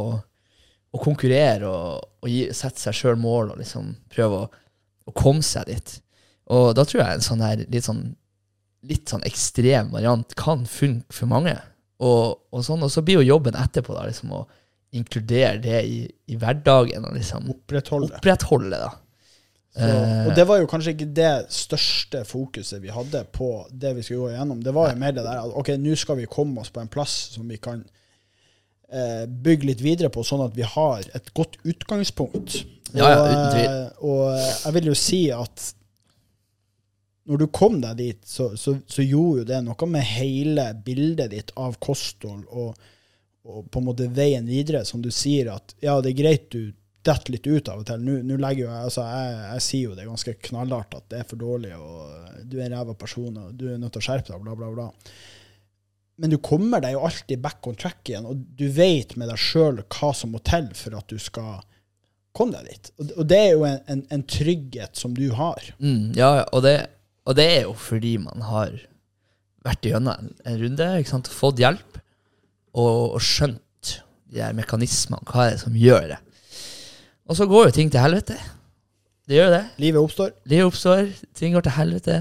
å 0.91 1.01
konkurrere 1.03 1.69
og, 1.69 2.10
og 2.23 2.31
gi, 2.31 2.49
sette 2.55 2.81
seg 2.81 2.97
sjøl 2.97 3.19
mål 3.19 3.53
og 3.53 3.62
liksom 3.62 3.93
prøve 4.12 4.41
å, 4.43 4.49
å, 5.08 5.15
komme 5.15 5.45
seg 5.45 5.69
dit. 5.71 5.95
Og 6.51 6.73
da 6.75 6.84
tror 6.88 7.05
jeg 7.05 7.19
en 7.19 7.25
sånn 7.29 7.45
her 7.45 7.63
litt 7.63 7.88
sånn, 7.88 8.03
litt 8.86 9.12
sånn 9.12 9.23
ekstrem 9.27 9.93
variant 9.95 10.36
kan 10.39 10.67
funke 10.69 11.15
for 11.15 11.31
mange. 11.31 11.55
Og, 12.03 12.36
og, 12.51 12.62
sånn, 12.67 12.84
og 12.84 12.91
så 12.91 13.03
blir 13.05 13.21
jo 13.21 13.29
jobben 13.31 13.55
etterpå 13.55 13.95
da 13.95 14.03
liksom 14.10 14.36
å 14.36 14.43
inkludere 14.97 15.58
det 15.63 15.81
i, 15.88 15.97
i 16.31 16.38
hverdagen 16.39 17.08
og 17.08 17.17
liksom 17.17 17.49
opprettholde, 17.53 18.13
opprettholde 18.15 18.79
da. 18.86 18.93
Så, 19.75 19.88
og 20.29 20.29
det 20.38 20.45
var 20.47 20.62
jo 20.62 20.67
kanskje 20.71 20.93
ikke 20.93 21.10
det 21.17 21.31
største 21.51 22.21
fokuset 22.23 22.79
vi 22.79 22.93
hadde 22.95 23.25
på 23.36 23.49
det 23.75 23.91
vi 23.97 24.05
skulle 24.05 24.21
gå 24.21 24.29
igjennom. 24.31 24.62
Det 24.63 24.71
var 24.75 24.93
jo 24.93 24.99
mer 25.01 25.12
det 25.17 25.25
der 25.25 25.41
at 25.41 25.58
ok, 25.60 25.73
nå 25.84 25.97
skal 25.99 26.15
vi 26.21 26.29
komme 26.31 26.63
oss 26.63 26.71
på 26.71 26.79
en 26.79 26.91
plass 26.91 27.15
som 27.34 27.49
vi 27.51 27.60
kan 27.60 27.81
eh, 28.88 29.25
bygge 29.27 29.67
litt 29.73 29.84
videre 29.84 30.12
på, 30.15 30.23
sånn 30.23 30.45
at 30.45 30.55
vi 30.55 30.63
har 30.63 31.03
et 31.19 31.27
godt 31.36 31.60
utgangspunkt. 31.67 32.62
Og, 32.93 33.01
ja, 33.01 33.10
ja, 33.12 33.25
uten 33.27 33.49
tvil. 33.51 33.75
og 34.08 34.23
jeg 34.39 34.77
vil 34.77 34.88
jo 34.93 34.95
si 34.95 35.21
at 35.36 35.65
når 37.25 37.41
du 37.41 37.47
kom 37.51 37.79
deg 37.81 37.99
dit, 37.99 38.19
så, 38.23 38.51
så, 38.55 38.77
så, 38.88 39.01
gjorde 39.03 39.41
jo 39.41 39.47
det 39.49 39.62
noe 39.65 39.88
med 39.89 40.05
hele 40.08 40.69
bildet 40.86 41.34
ditt 41.34 41.51
av 41.60 41.75
kosthold 41.84 42.45
og, 42.47 42.77
og 43.45 43.69
på 43.69 43.81
en 43.81 43.88
måte 43.88 44.10
veien 44.10 44.47
videre, 44.49 44.84
som 44.86 45.03
du 45.03 45.12
sier 45.13 45.51
at 45.53 45.75
ja, 45.84 45.99
det 46.01 46.13
er 46.13 46.19
greit 46.23 46.49
du 46.53 46.73
detter 47.05 47.36
litt 47.36 47.45
ut 47.45 47.69
av 47.69 47.84
og 47.84 47.88
til. 47.88 48.01
Nå 48.25 48.38
legger 48.41 48.63
jo 48.63 48.69
jeg, 48.71 48.89
altså 48.89 49.05
jeg, 49.05 49.38
jeg, 49.43 49.63
sier 49.67 49.91
jo 49.91 49.97
det 49.97 50.08
ganske 50.08 50.36
knallhardt 50.47 50.97
at 50.97 51.08
det 51.13 51.21
er 51.21 51.29
for 51.29 51.41
dårlig, 51.41 51.75
og 51.77 52.41
du 52.49 52.58
er 52.58 52.67
en 52.67 52.77
ræva 52.79 52.95
person, 52.97 53.38
og 53.43 53.53
du 53.53 53.67
er 53.69 53.79
nødt 53.81 53.93
til 53.95 54.01
å 54.01 54.08
skjerpe 54.08 54.34
deg, 54.34 54.41
bla, 54.41 54.55
bla, 54.58 54.71
bla. 54.73 54.88
Men 56.21 56.31
du 56.31 56.39
kommer 56.43 56.81
deg 56.81 56.95
jo 56.95 57.03
alltid 57.05 57.43
back 57.43 57.67
on 57.69 57.77
track 57.77 58.10
igjen, 58.10 58.27
og 58.29 58.41
du 58.58 58.65
vet 58.73 59.17
med 59.19 59.29
deg 59.29 59.41
sjøl 59.41 59.84
hva 59.84 60.12
som 60.15 60.34
må 60.34 60.41
til 60.47 60.71
for 60.77 60.97
at 60.97 61.12
du 61.12 61.21
skal 61.21 61.62
komme 62.36 62.58
deg 62.58 62.71
dit. 62.71 62.91
Og, 62.97 63.13
og 63.19 63.29
det 63.29 63.41
er 63.41 63.51
jo 63.53 63.65
en, 63.67 63.81
en, 63.91 64.03
en, 64.15 64.25
trygghet 64.25 64.97
som 64.99 65.13
du 65.17 65.27
har. 65.36 65.69
Mm, 65.77 66.15
ja, 66.17 66.31
og 66.55 66.65
det, 66.65 66.77
og 67.27 67.38
det, 67.38 67.45
er 67.60 67.62
jo 67.67 67.75
fordi 67.77 68.15
man 68.23 68.47
har 68.47 68.79
vært 69.65 69.86
gjennom 69.86 70.15
en, 70.15 70.34
en 70.45 70.60
runde, 70.63 70.89
ikke 71.01 71.13
sant? 71.13 71.31
fått 71.31 71.62
hjelp, 71.62 71.99
og, 72.76 73.16
og 73.16 73.24
skjønt 73.24 73.96
de 74.32 74.44
her 74.44 74.56
mekanismene. 74.58 75.24
Hva 75.30 75.48
er 75.48 75.56
det 75.56 75.64
som 75.64 75.80
gjør 75.80 76.12
det? 76.14 76.20
Og 77.26 77.40
så 77.40 77.48
går 77.50 77.70
jo 77.70 77.76
ting 77.80 77.92
til 77.92 78.04
helvete. 78.04 78.38
Det 79.26 79.40
gjør 79.40 79.54
det. 79.56 79.64
Livet 79.82 80.02
oppstår. 80.02 80.34
Livet 80.46 80.70
oppstår, 80.70 81.08
ting 81.38 81.56
går 81.56 81.66
til 81.66 81.78
helvete. 81.80 82.20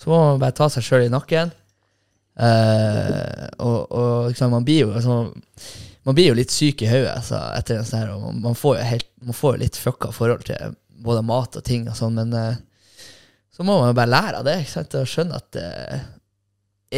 Så 0.00 0.10
må 0.10 0.18
man 0.20 0.42
bare 0.42 0.56
ta 0.56 0.68
seg 0.72 0.84
sjøl 0.84 1.06
i 1.06 1.12
nakken. 1.12 1.54
Uh, 2.34 3.46
og, 3.62 3.92
og 3.94 4.30
liksom, 4.32 4.50
man 4.50 4.64
blir 4.66 4.80
jo 4.80 4.94
altså, 4.98 5.28
Man 6.02 6.16
blir 6.16 6.32
jo 6.32 6.34
litt 6.34 6.50
syk 6.50 6.82
i 6.82 6.88
hodet 6.90 7.12
altså, 7.12 7.38
etter 7.54 7.78
en 7.78 7.86
sånn 7.86 8.00
her, 8.00 8.08
man, 8.18 8.40
man, 8.42 8.56
får 8.58 8.80
jo 8.80 8.86
helt, 8.88 9.06
man 9.22 9.36
får 9.38 9.54
jo 9.54 9.60
litt 9.62 9.78
fucka 9.78 10.10
forhold 10.12 10.42
til 10.48 10.74
både 11.06 11.22
mat 11.24 11.54
og 11.60 11.64
ting 11.64 11.86
og 11.86 11.94
sånn, 11.94 12.18
men 12.18 12.34
uh, 12.34 12.58
så 13.54 13.62
må 13.62 13.78
man 13.78 13.92
jo 13.92 13.96
bare 13.96 14.10
lære 14.10 14.40
av 14.40 14.48
det 14.48 14.56
ikke 14.64 14.72
sant? 14.72 14.98
og 14.98 15.08
skjønne 15.08 15.38
at 15.38 15.60
uh, 15.62 16.02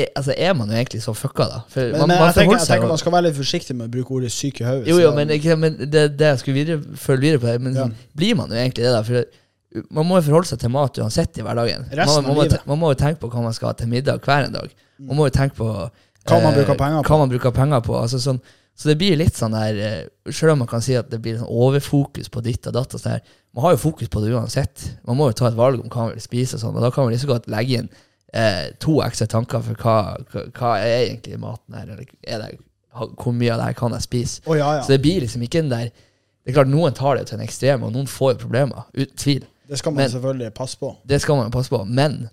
er, 0.02 0.10
altså, 0.18 0.34
er 0.36 0.52
man 0.58 0.70
jo 0.70 0.76
egentlig 0.76 1.00
så 1.02 1.14
fucka, 1.16 1.46
da? 1.50 1.62
For 1.72 1.88
men, 1.88 2.02
man, 2.02 2.10
men 2.12 2.20
jeg, 2.20 2.36
tenker, 2.36 2.58
jeg 2.58 2.68
tenker 2.68 2.90
man 2.90 3.00
skal 3.00 3.14
være 3.14 3.26
litt 3.28 3.38
forsiktig 3.38 3.76
med 3.78 3.88
å 3.88 3.92
bruke 3.96 4.14
ordet 4.18 4.32
syk 4.34 4.60
i 4.60 4.66
hodet. 4.66 4.90
Jo, 4.90 4.98
jo, 5.02 5.10
men, 5.16 5.32
ikke, 5.36 5.56
men 5.60 5.78
det, 5.80 6.04
det, 6.18 6.30
jeg 6.32 6.42
skulle 6.42 6.56
videre, 6.60 6.96
følge 7.00 7.24
videre 7.24 7.42
på 7.42 7.50
det, 7.50 7.56
men 7.66 7.78
ja. 7.80 7.86
blir 8.18 8.38
man 8.38 8.52
jo 8.52 8.60
egentlig 8.60 8.86
det, 8.86 8.92
da? 8.94 9.02
For 9.06 9.86
man 9.92 10.08
må 10.08 10.20
jo 10.20 10.26
forholde 10.28 10.50
seg 10.50 10.60
til 10.62 10.72
mat 10.72 11.00
uansett 11.02 11.40
i 11.40 11.44
hverdagen. 11.44 11.88
Man, 11.92 12.12
man, 12.28 12.36
må, 12.36 12.46
man, 12.70 12.80
må, 12.80 12.92
jo 12.92 13.00
tenke 13.00 13.20
på 13.22 13.30
hva 13.32 13.42
man 13.44 13.56
skal 13.56 13.72
ha 13.72 13.78
til 13.78 13.90
middag 13.90 14.22
hver 14.24 14.48
en 14.48 14.54
dag. 14.56 14.76
Man 15.02 15.18
må 15.18 15.26
jo 15.28 15.34
tenke 15.34 15.58
på 15.58 15.66
hva 15.70 16.38
man 16.42 16.56
bruker 16.56 16.78
penger 16.78 17.04
på. 17.06 17.18
Man 17.20 17.32
bruker 17.32 17.54
penger 17.54 17.82
på. 17.84 17.96
Altså, 17.98 18.20
sånn, 18.22 18.40
så 18.76 18.90
det 18.90 18.98
blir 19.00 19.16
litt 19.16 19.36
sånn 19.38 19.54
der 19.56 19.78
eh, 19.80 20.00
Selv 20.28 20.52
om 20.52 20.58
man 20.60 20.68
kan 20.68 20.82
si 20.84 20.92
at 20.98 21.08
det 21.08 21.16
blir 21.24 21.38
sånn 21.40 21.48
overfokus 21.48 22.28
på 22.32 22.42
ditt 22.44 22.66
og 22.68 22.76
datt, 22.76 22.96
og 22.96 23.00
sånn 23.00 23.20
man 23.56 23.64
har 23.64 23.72
jo 23.72 23.84
fokus 23.86 24.10
på 24.12 24.20
det 24.20 24.34
uansett. 24.36 24.82
Man 25.08 25.16
må 25.16 25.30
jo 25.30 25.36
ta 25.38 25.46
et 25.48 25.56
valg 25.56 25.80
om 25.80 25.88
hva 25.88 26.10
man 26.10 26.12
vil 26.12 26.20
spise, 26.20 26.58
og 26.58 26.60
sånn, 26.60 26.74
og 26.76 26.84
da 26.84 26.90
kan 26.92 27.06
man 27.06 27.14
liksom 27.14 27.30
godt 27.30 27.46
legge 27.48 27.78
inn 27.80 27.86
eh, 28.32 28.72
to 28.82 28.98
ekstra 29.04 29.28
tanker 29.30 29.62
for 29.64 29.82
hva, 29.82 29.98
hva, 30.32 30.46
hva, 30.56 30.72
er 30.80 31.10
egentlig 31.10 31.38
maten 31.42 31.76
her, 31.76 31.90
eller 31.92 32.06
er 32.22 32.42
det, 32.42 32.50
hvor 32.96 33.34
mye 33.36 33.52
av 33.52 33.60
det 33.60 33.70
her 33.70 33.78
kan 33.78 33.96
jeg 33.96 34.06
spise? 34.06 34.42
Oh, 34.46 34.56
ja, 34.56 34.78
ja. 34.78 34.84
Så 34.84 34.94
det 34.94 35.02
blir 35.04 35.20
liksom 35.24 35.42
ikke 35.44 35.60
den 35.60 35.72
der 35.72 35.90
Det 35.90 36.52
er 36.52 36.60
klart 36.60 36.70
Noen 36.70 36.94
tar 36.94 37.16
det 37.18 37.26
til 37.26 37.40
en 37.40 37.42
ekstrem, 37.42 37.82
og 37.82 37.90
noen 37.90 38.06
får 38.06 38.36
problemer. 38.38 38.84
Uten 38.94 39.16
tvil. 39.18 39.46
Det 39.66 39.80
skal 39.80 39.92
man 39.92 40.04
men, 40.04 40.10
selvfølgelig 40.12 40.52
passe 40.54 40.78
på. 40.78 40.92
Det 41.02 41.18
skal 41.20 41.40
man 41.40 41.50
passe 41.50 41.72
på, 41.72 41.80
men 41.84 42.28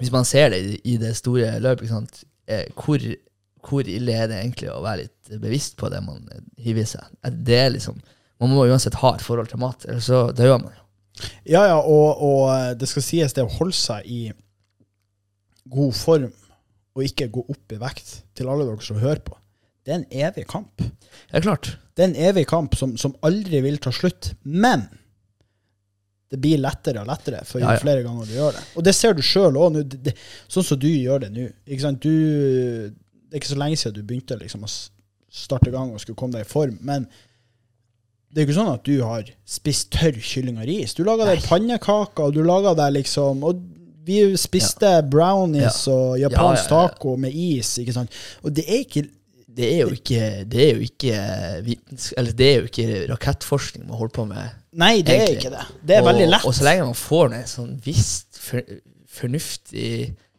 hvis 0.00 0.12
man 0.12 0.24
ser 0.24 0.48
det 0.54 0.60
i, 0.84 0.96
det 0.96 1.12
store 1.16 1.58
løpet, 1.60 2.24
eh, 2.48 2.64
hvor, 2.72 3.04
hvor, 3.68 3.84
ille 3.84 4.14
er 4.16 4.30
det 4.30 4.38
egentlig 4.40 4.70
å 4.72 4.80
være 4.80 5.04
litt 5.04 5.34
bevisst 5.42 5.76
på 5.76 5.90
det 5.92 6.00
man 6.00 6.24
hiver 6.56 6.86
i 6.86 6.88
seg? 6.94 7.12
Det 7.44 7.58
er 7.58 7.74
liksom 7.76 8.00
Man 8.42 8.50
må 8.50 8.64
uansett 8.66 8.96
ha 8.98 9.12
et 9.14 9.22
forhold 9.22 9.52
til 9.52 9.60
mat, 9.62 9.84
ellers 9.86 10.08
så 10.08 10.32
man 10.34 10.72
jo. 10.72 10.80
Ja, 11.46 11.60
ja, 11.68 11.76
og, 11.78 12.22
og, 12.24 12.74
det 12.80 12.88
skal 12.90 13.04
sies, 13.06 13.34
det 13.36 13.44
å 13.44 13.52
holde 13.60 13.76
seg 13.76 14.08
i 14.10 14.32
god 15.72 15.94
form 15.96 16.32
og 16.92 17.06
ikke 17.06 17.30
gå 17.32 17.44
opp 17.48 17.72
i 17.72 17.80
vekt, 17.80 18.18
til 18.36 18.50
alle 18.52 18.66
dere 18.68 18.84
som 18.84 19.00
hører 19.00 19.22
på, 19.24 19.36
det 19.82 19.94
er 19.94 20.00
en 20.00 20.10
evig 20.28 20.44
kamp. 20.50 20.82
Det 20.82 21.38
er 21.38 21.44
klart. 21.44 21.72
Det 21.96 22.04
er 22.04 22.10
en 22.12 22.20
evig 22.30 22.44
kamp 22.50 22.76
som, 22.78 22.94
som 23.00 23.16
aldri 23.26 23.62
vil 23.64 23.80
ta 23.82 23.90
slutt. 23.94 24.32
Men 24.44 24.84
det 26.32 26.38
blir 26.40 26.60
lettere 26.62 27.02
og 27.02 27.10
lettere 27.10 27.42
for 27.44 27.60
jo 27.60 27.66
ja, 27.66 27.74
ja. 27.76 27.82
flere 27.82 28.04
ganger 28.06 28.28
du 28.28 28.36
gjør 28.36 28.54
det. 28.56 28.62
Og 28.78 28.86
det 28.86 28.94
ser 28.96 29.16
du 29.16 29.20
sjøl 29.26 29.58
òg, 29.60 29.76
sånn 30.52 30.64
som 30.64 30.80
du 30.80 30.88
gjør 30.88 31.26
det 31.26 31.32
nå. 31.34 31.50
Ikke 31.66 31.84
sant? 31.84 32.06
Du, 32.06 32.88
det 32.88 33.36
er 33.36 33.42
ikke 33.42 33.52
så 33.52 33.60
lenge 33.60 33.80
siden 33.80 33.98
du 33.98 34.06
begynte 34.06 34.38
liksom, 34.40 34.64
å 34.64 34.72
starte 35.42 35.68
i 35.68 35.74
gang 35.74 35.92
og 35.92 36.00
skulle 36.00 36.16
komme 36.20 36.38
deg 36.38 36.46
i 36.46 36.52
form. 36.52 36.78
Men 36.86 37.08
det 38.32 38.40
er 38.40 38.46
ikke 38.46 38.56
sånn 38.56 38.72
at 38.72 38.86
du 38.88 38.94
har 39.04 39.28
spist 39.44 39.90
tørr 39.92 40.16
kylling 40.24 40.62
og 40.62 40.68
ris. 40.70 40.94
Du 40.96 41.02
lager 41.04 41.28
deg 41.28 41.44
pannekaker, 41.44 42.30
og 42.30 42.38
du 42.38 42.40
lager 42.46 42.78
deg 42.78 42.94
liksom 43.00 43.44
og 43.44 43.60
vi 44.04 44.20
spiste 44.40 44.90
brownies 45.10 45.84
og 45.90 46.16
japansk 46.20 46.70
taco 46.72 47.16
med 47.20 47.34
is, 47.34 47.76
ikke 47.82 47.94
sant. 47.96 48.22
Og 48.42 48.54
det 48.54 48.64
er 48.66 48.86
ikke 48.86 49.04
det 49.52 49.68
er 49.68 49.80
jo 49.82 49.92
ikke 49.92 50.20
Det 50.48 50.62
er 50.64 50.70
jo 50.72 50.84
ikke, 50.86 51.16
eller 52.16 52.32
det 52.32 52.46
er 52.48 52.54
jo 52.56 52.68
ikke 52.70 53.06
rakettforskning 53.10 53.86
man 53.86 53.98
holder 53.98 54.14
på 54.16 54.24
med. 54.30 54.58
Nei, 54.72 54.94
det 55.04 55.16
egentlig. 55.16 55.36
er 55.36 55.40
ikke 55.40 55.52
det. 55.52 55.64
Det 55.88 55.96
er 55.96 56.00
og, 56.00 56.08
veldig 56.08 56.28
lett. 56.30 56.46
Og 56.48 56.54
så 56.56 56.64
lenge 56.64 56.88
man 56.88 56.96
får 56.96 57.34
en 57.36 57.48
sånn 57.50 57.74
visst 57.84 58.40
for, 58.40 58.76
fornuftig 59.12 59.90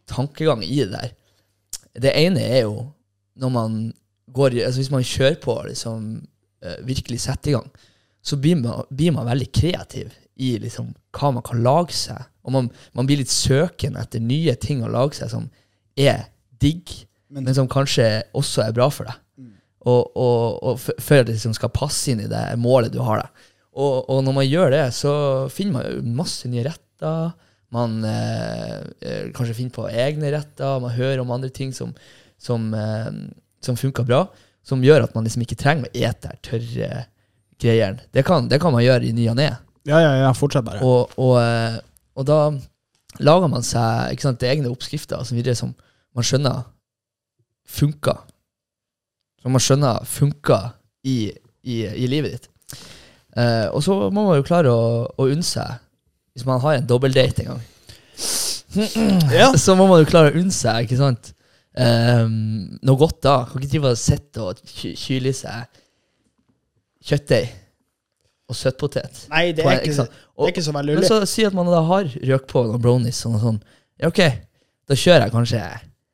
tankegang 0.09 0.63
i 0.65 0.79
det 0.81 0.91
der 0.95 1.11
Det 2.07 2.13
ene 2.23 2.41
er 2.41 2.63
jo 2.65 2.87
når 3.37 3.49
man 3.53 3.77
går 4.33 4.57
altså 4.65 4.81
Hvis 4.81 4.91
man 4.91 5.05
kjører 5.05 5.37
på 5.41 5.55
liksom 5.67 6.05
uh, 6.65 6.79
virkelig 6.87 7.19
setter 7.21 7.51
i 7.51 7.53
gang, 7.53 7.69
så 8.23 8.37
blir 8.39 8.57
man, 8.57 8.85
blir 8.89 9.13
man 9.13 9.27
veldig 9.29 9.49
kreativ 9.53 10.09
i 10.35 10.55
liksom 10.61 10.93
hva 11.13 11.33
man 11.35 11.45
kan 11.45 11.61
lage 11.65 11.95
seg 11.95 12.23
og 12.43 12.51
man, 12.51 12.69
man, 12.95 13.07
blir 13.07 13.21
litt 13.21 13.31
søken 13.31 13.97
etter 13.99 14.23
nye 14.23 14.55
ting 14.59 14.83
å 14.83 14.91
lage 14.91 15.17
seg 15.19 15.31
som 15.31 15.47
er 15.99 16.27
digg, 16.63 16.91
men, 17.31 17.45
men 17.47 17.55
som 17.55 17.69
kanskje 17.71 18.25
også 18.35 18.65
er 18.65 18.75
bra 18.75 18.89
for 18.93 19.07
deg. 19.07 19.19
Mm. 19.39 19.53
Og, 19.89 20.19
og, 20.19 20.43
og 20.59 20.83
før 21.01 21.23
det 21.23 21.37
liksom 21.37 21.55
skal 21.55 21.73
passe 21.73 22.11
inn 22.11 22.23
i 22.25 22.29
det 22.31 22.43
målet 22.61 22.93
du 22.93 22.99
har. 23.03 23.23
deg. 23.23 23.47
Og, 23.73 23.95
og, 24.03 24.19
når 24.25 24.37
man 24.37 24.47
gjør 24.47 24.75
det, 24.75 24.83
så 24.95 25.13
finner 25.53 25.79
man 25.79 25.87
jo 25.87 26.15
masse 26.19 26.51
nye 26.51 26.67
retter. 26.67 27.33
Man 27.73 28.03
eh, 28.05 28.75
eh, 29.01 29.23
kanskje 29.33 29.57
finner 29.57 29.77
på 29.79 29.87
egne 29.89 30.33
retter. 30.35 30.83
Man 30.83 30.93
hører 30.93 31.23
om 31.23 31.33
andre 31.33 31.49
ting 31.53 31.71
som, 31.73 31.95
som, 32.37 32.69
eh, 32.77 33.09
som 33.65 33.79
funker 33.79 34.05
bra. 34.07 34.25
Som 34.63 34.83
gjør 34.85 35.07
at 35.07 35.15
man 35.15 35.25
liksom 35.25 35.43
ikke 35.47 35.59
trenger 35.59 35.89
å 35.89 35.95
ete 36.05 36.37
tørre 36.45 37.05
greiene. 37.59 38.03
Det 38.13 38.23
kan, 38.27 38.51
det 38.51 38.59
kan 38.61 38.75
man 38.75 38.83
gjøre 38.83 39.07
i 39.07 39.15
ny 39.15 39.31
og 39.31 39.39
ne. 39.39 39.49
Ja, 39.87 39.99
ja, 39.99 40.13
ja, 40.21 40.31
fortsett 40.35 40.65
bare. 40.65 40.79
Og, 40.85 41.11
og, 41.19 41.35
eh, 41.41 41.79
og 42.15 42.27
da 42.27 42.39
lager 43.23 43.49
man 43.51 43.65
seg 43.67 44.13
ikke 44.13 44.27
sant, 44.29 44.45
egne 44.47 44.71
oppskrifter 44.71 45.25
så 45.27 45.35
videre 45.35 45.57
som 45.59 45.73
man 46.15 46.27
skjønner 46.27 46.63
funker. 47.67 48.23
Som 49.43 49.55
man 49.55 49.63
skjønner 49.63 50.07
funker 50.07 50.71
i, 51.03 51.33
i, 51.67 51.83
i 51.83 52.07
livet 52.07 52.37
ditt. 52.37 52.79
Eh, 53.35 53.67
og 53.73 53.83
så 53.83 53.97
må 54.13 54.27
man 54.29 54.39
jo 54.39 54.47
klare 54.47 54.71
å, 54.71 55.03
å 55.19 55.27
unne 55.27 55.45
seg, 55.45 55.81
hvis 56.33 56.47
man 56.47 56.61
har 56.63 56.77
en 56.77 56.89
dobbeltdate 56.89 57.43
en 57.43 57.53
gang, 57.53 57.63
ja. 59.33 59.51
så 59.59 59.75
må 59.77 59.85
man 59.89 60.01
jo 60.01 60.09
klare 60.09 60.31
å 60.31 60.37
unne 60.39 60.53
seg 60.53 60.87
ikke 60.87 60.97
sant? 60.97 61.33
Um, 61.73 62.77
noe 62.85 62.97
godt 63.01 63.19
da. 63.25 63.35
Kan 63.49 63.61
ikke 63.61 63.71
drive 63.71 63.91
og 63.95 63.99
sitte 64.01 64.45
og 64.45 64.59
kyle 64.69 65.33
seg 65.33 65.81
kjøttdeig 67.03 67.49
og 68.53 68.59
søtpotet. 68.59 69.23
Nei, 69.31 69.47
det 69.57 69.65
er 69.65 69.81
ikke, 69.81 70.05
det 70.05 70.47
er 70.47 70.53
ikke 70.53 70.65
så 70.65 70.75
veldig 70.75 70.97
Men 70.99 71.07
så 71.09 71.19
si 71.29 71.45
at 71.47 71.55
man 71.57 71.71
da 71.71 71.81
har 71.87 72.11
røkt 72.31 72.51
på 72.51 72.65
noen 72.67 72.83
brownies 72.83 73.23
og 73.29 73.39
sånn. 73.41 73.57
Ja, 74.01 74.11
ok, 74.11 74.21
da 74.89 74.97
kjører 74.99 75.27
jeg 75.27 75.33
kanskje 75.35 75.63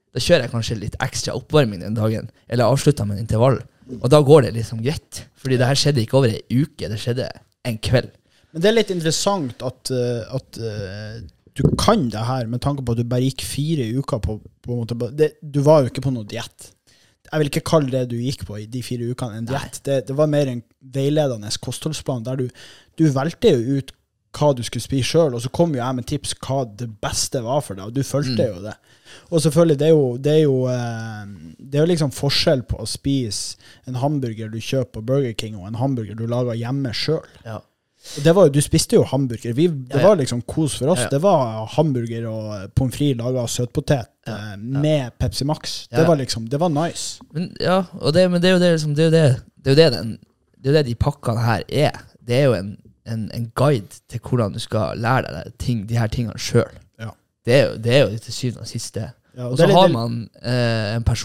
Da 0.10 0.22
kjører 0.24 0.46
jeg 0.46 0.54
kanskje 0.54 0.80
litt 0.80 0.96
ekstra 1.04 1.36
oppvarming 1.38 1.84
den 1.84 1.98
dagen, 1.98 2.32
eller 2.50 2.72
avslutter 2.72 3.06
med 3.06 3.20
en 3.20 3.28
intervall. 3.28 3.60
Og 4.00 4.08
da 4.10 4.22
går 4.26 4.48
det 4.48 4.56
liksom 4.56 4.82
greit. 4.86 5.24
Fordi 5.38 5.58
det 5.60 5.68
her 5.70 5.78
skjedde 5.78 6.02
ikke 6.04 6.18
over 6.18 6.34
ei 6.34 6.62
uke, 6.64 6.90
det 6.90 6.98
skjedde 7.02 7.28
en 7.70 7.78
kveld. 7.82 8.10
Men 8.54 8.64
det 8.64 8.70
er 8.70 8.76
litt 8.78 8.94
interessant 8.94 9.62
at, 9.66 9.92
eh, 9.94 10.24
at 10.34 10.60
eh, 10.66 11.20
du 11.58 11.64
kan 11.78 12.08
det 12.10 12.26
her, 12.26 12.48
med 12.50 12.62
tanke 12.64 12.86
på 12.86 12.96
at 12.96 13.02
du 13.02 13.10
bare 13.10 13.28
gikk 13.28 13.44
fire 13.46 13.86
uker 14.00 14.22
på, 14.24 14.40
på 14.66 14.74
en 14.74 14.82
måte, 14.82 14.98
det, 15.18 15.34
Du 15.42 15.62
var 15.66 15.84
jo 15.84 15.92
ikke 15.92 16.06
på 16.06 16.14
noe 16.16 16.28
diett. 16.30 16.72
Jeg 17.32 17.40
vil 17.44 17.50
ikke 17.52 17.66
kalle 17.70 17.92
det 17.94 18.04
du 18.10 18.16
gikk 18.18 18.46
på 18.48 18.58
i 18.60 18.66
de 18.66 18.82
fire 18.86 19.08
ukene, 19.12 19.38
en 19.38 19.46
diett. 19.50 19.80
Det, 19.86 20.00
det 20.08 20.16
var 20.18 20.28
mer 20.32 20.48
en 20.50 20.64
veiledende 20.82 21.50
kostholdsplan 21.62 22.24
der 22.26 22.36
du, 22.44 22.48
du 22.98 23.06
valgte 23.14 23.52
jo 23.54 23.78
ut 23.80 23.94
hva 24.38 24.52
du 24.54 24.62
skulle 24.62 24.84
spise 24.86 25.08
sjøl, 25.10 25.34
og 25.34 25.42
så 25.42 25.50
kom 25.50 25.72
jo 25.74 25.80
jeg 25.82 25.96
med 25.98 26.06
tips 26.06 26.36
hva 26.46 26.60
det 26.78 26.86
beste 27.02 27.40
var 27.42 27.64
for 27.66 27.74
deg, 27.80 27.88
og 27.90 27.94
du 27.98 28.04
fulgte 28.06 28.46
Mm. 28.46 28.56
jo 28.56 28.62
det. 28.68 28.76
Og 29.34 29.42
selvfølgelig, 29.42 29.78
det 29.80 29.88
er 29.88 29.90
jo, 29.96 30.18
det 30.18 30.34
er 30.36 30.44
jo, 30.44 30.58
eh, 30.70 31.56
det 31.58 31.80
er 31.80 31.82
jo 31.86 31.90
liksom 31.94 32.12
forskjell 32.14 32.62
på 32.70 32.78
å 32.78 32.86
spise 32.88 33.58
en 33.90 33.96
hamburger 33.98 34.52
du 34.54 34.60
kjøper 34.62 34.92
på 35.00 35.06
Burger 35.06 35.34
King, 35.34 35.56
og 35.58 35.66
en 35.68 35.80
hamburger 35.82 36.14
du 36.16 36.28
lager 36.30 36.54
hjemme 36.54 36.94
sjøl. 36.94 37.26
Ja. 37.46 37.58
Det 38.24 38.32
var 38.38 38.48
du 38.54 38.62
spiste 38.64 38.96
jo 38.96 39.04
hamburger. 39.04 39.54
Vi, 39.58 39.66
det 39.68 39.98
Ja, 39.98 40.00
ja. 40.00 40.08
var 40.08 40.16
liksom 40.22 40.42
kos 40.48 40.78
for 40.80 40.94
oss. 40.94 41.02
Det 41.12 41.20
var 41.22 41.66
hamburger 41.74 42.30
og 42.30 42.72
pommes 42.78 42.96
frites 42.96 43.18
laga 43.20 43.42
av 43.44 43.50
søtpotet 43.52 44.08
eh, 44.30 44.58
med 44.58 45.12
Pepsi 45.20 45.44
Max. 45.46 45.88
Det 45.88 45.98
Ja, 45.98 46.02
ja. 46.02 46.08
var 46.08 46.16
liksom, 46.16 46.48
det 46.50 46.60
var 46.60 46.70
nice. 46.70 47.22
Men, 47.34 47.56
ja, 47.62 47.84
og 48.00 48.14
det, 48.14 48.32
men 48.32 48.42
det 48.42 48.50
er 48.50 48.54
jo 48.54 48.60
det, 48.60 48.72
liksom, 48.72 48.96
det, 48.96 49.06
er 49.06 49.10
jo 49.10 49.12
det, 49.12 49.42
det, 49.66 49.68
er 49.68 49.76
jo 49.76 49.92
det, 49.92 49.98
den, 50.00 50.12
det 50.58 50.66
er 50.68 50.72
jo 50.72 50.78
det 50.78 50.86
de 50.86 50.96
pakkene 50.96 51.40
her 51.46 51.64
er. 51.70 51.92
Det 52.28 52.36
er 52.36 52.44
jo 52.44 52.54
en, 52.54 52.78
en, 53.08 53.32
en 53.34 53.52
guide 53.56 54.02
til 54.10 54.20
hvordan 54.30 54.54
du 54.54 54.60
skal 54.60 54.98
lære 54.98 55.22
deg 55.34 55.54
ting, 55.60 55.90
de 55.90 55.98
her 55.98 56.08
tingene 56.08 56.40
sjøl. 56.40 56.70
Ja. 57.00 57.10
Det, 57.46 57.54
er 57.56 57.66
jo- 57.68 57.78
det 57.78 57.96
er 57.98 58.00
jo 58.10 58.18
til 58.18 58.34
syvende 58.34 58.66
og. 58.68 59.10
Ja, 59.38 59.46
Og 59.48 59.58
det 59.58 59.64
er 59.64 59.68
så 59.68 59.74
har 59.80 59.88
man 59.88 60.30
eh, 60.44 60.96
en 60.96 61.04
person 61.04 61.16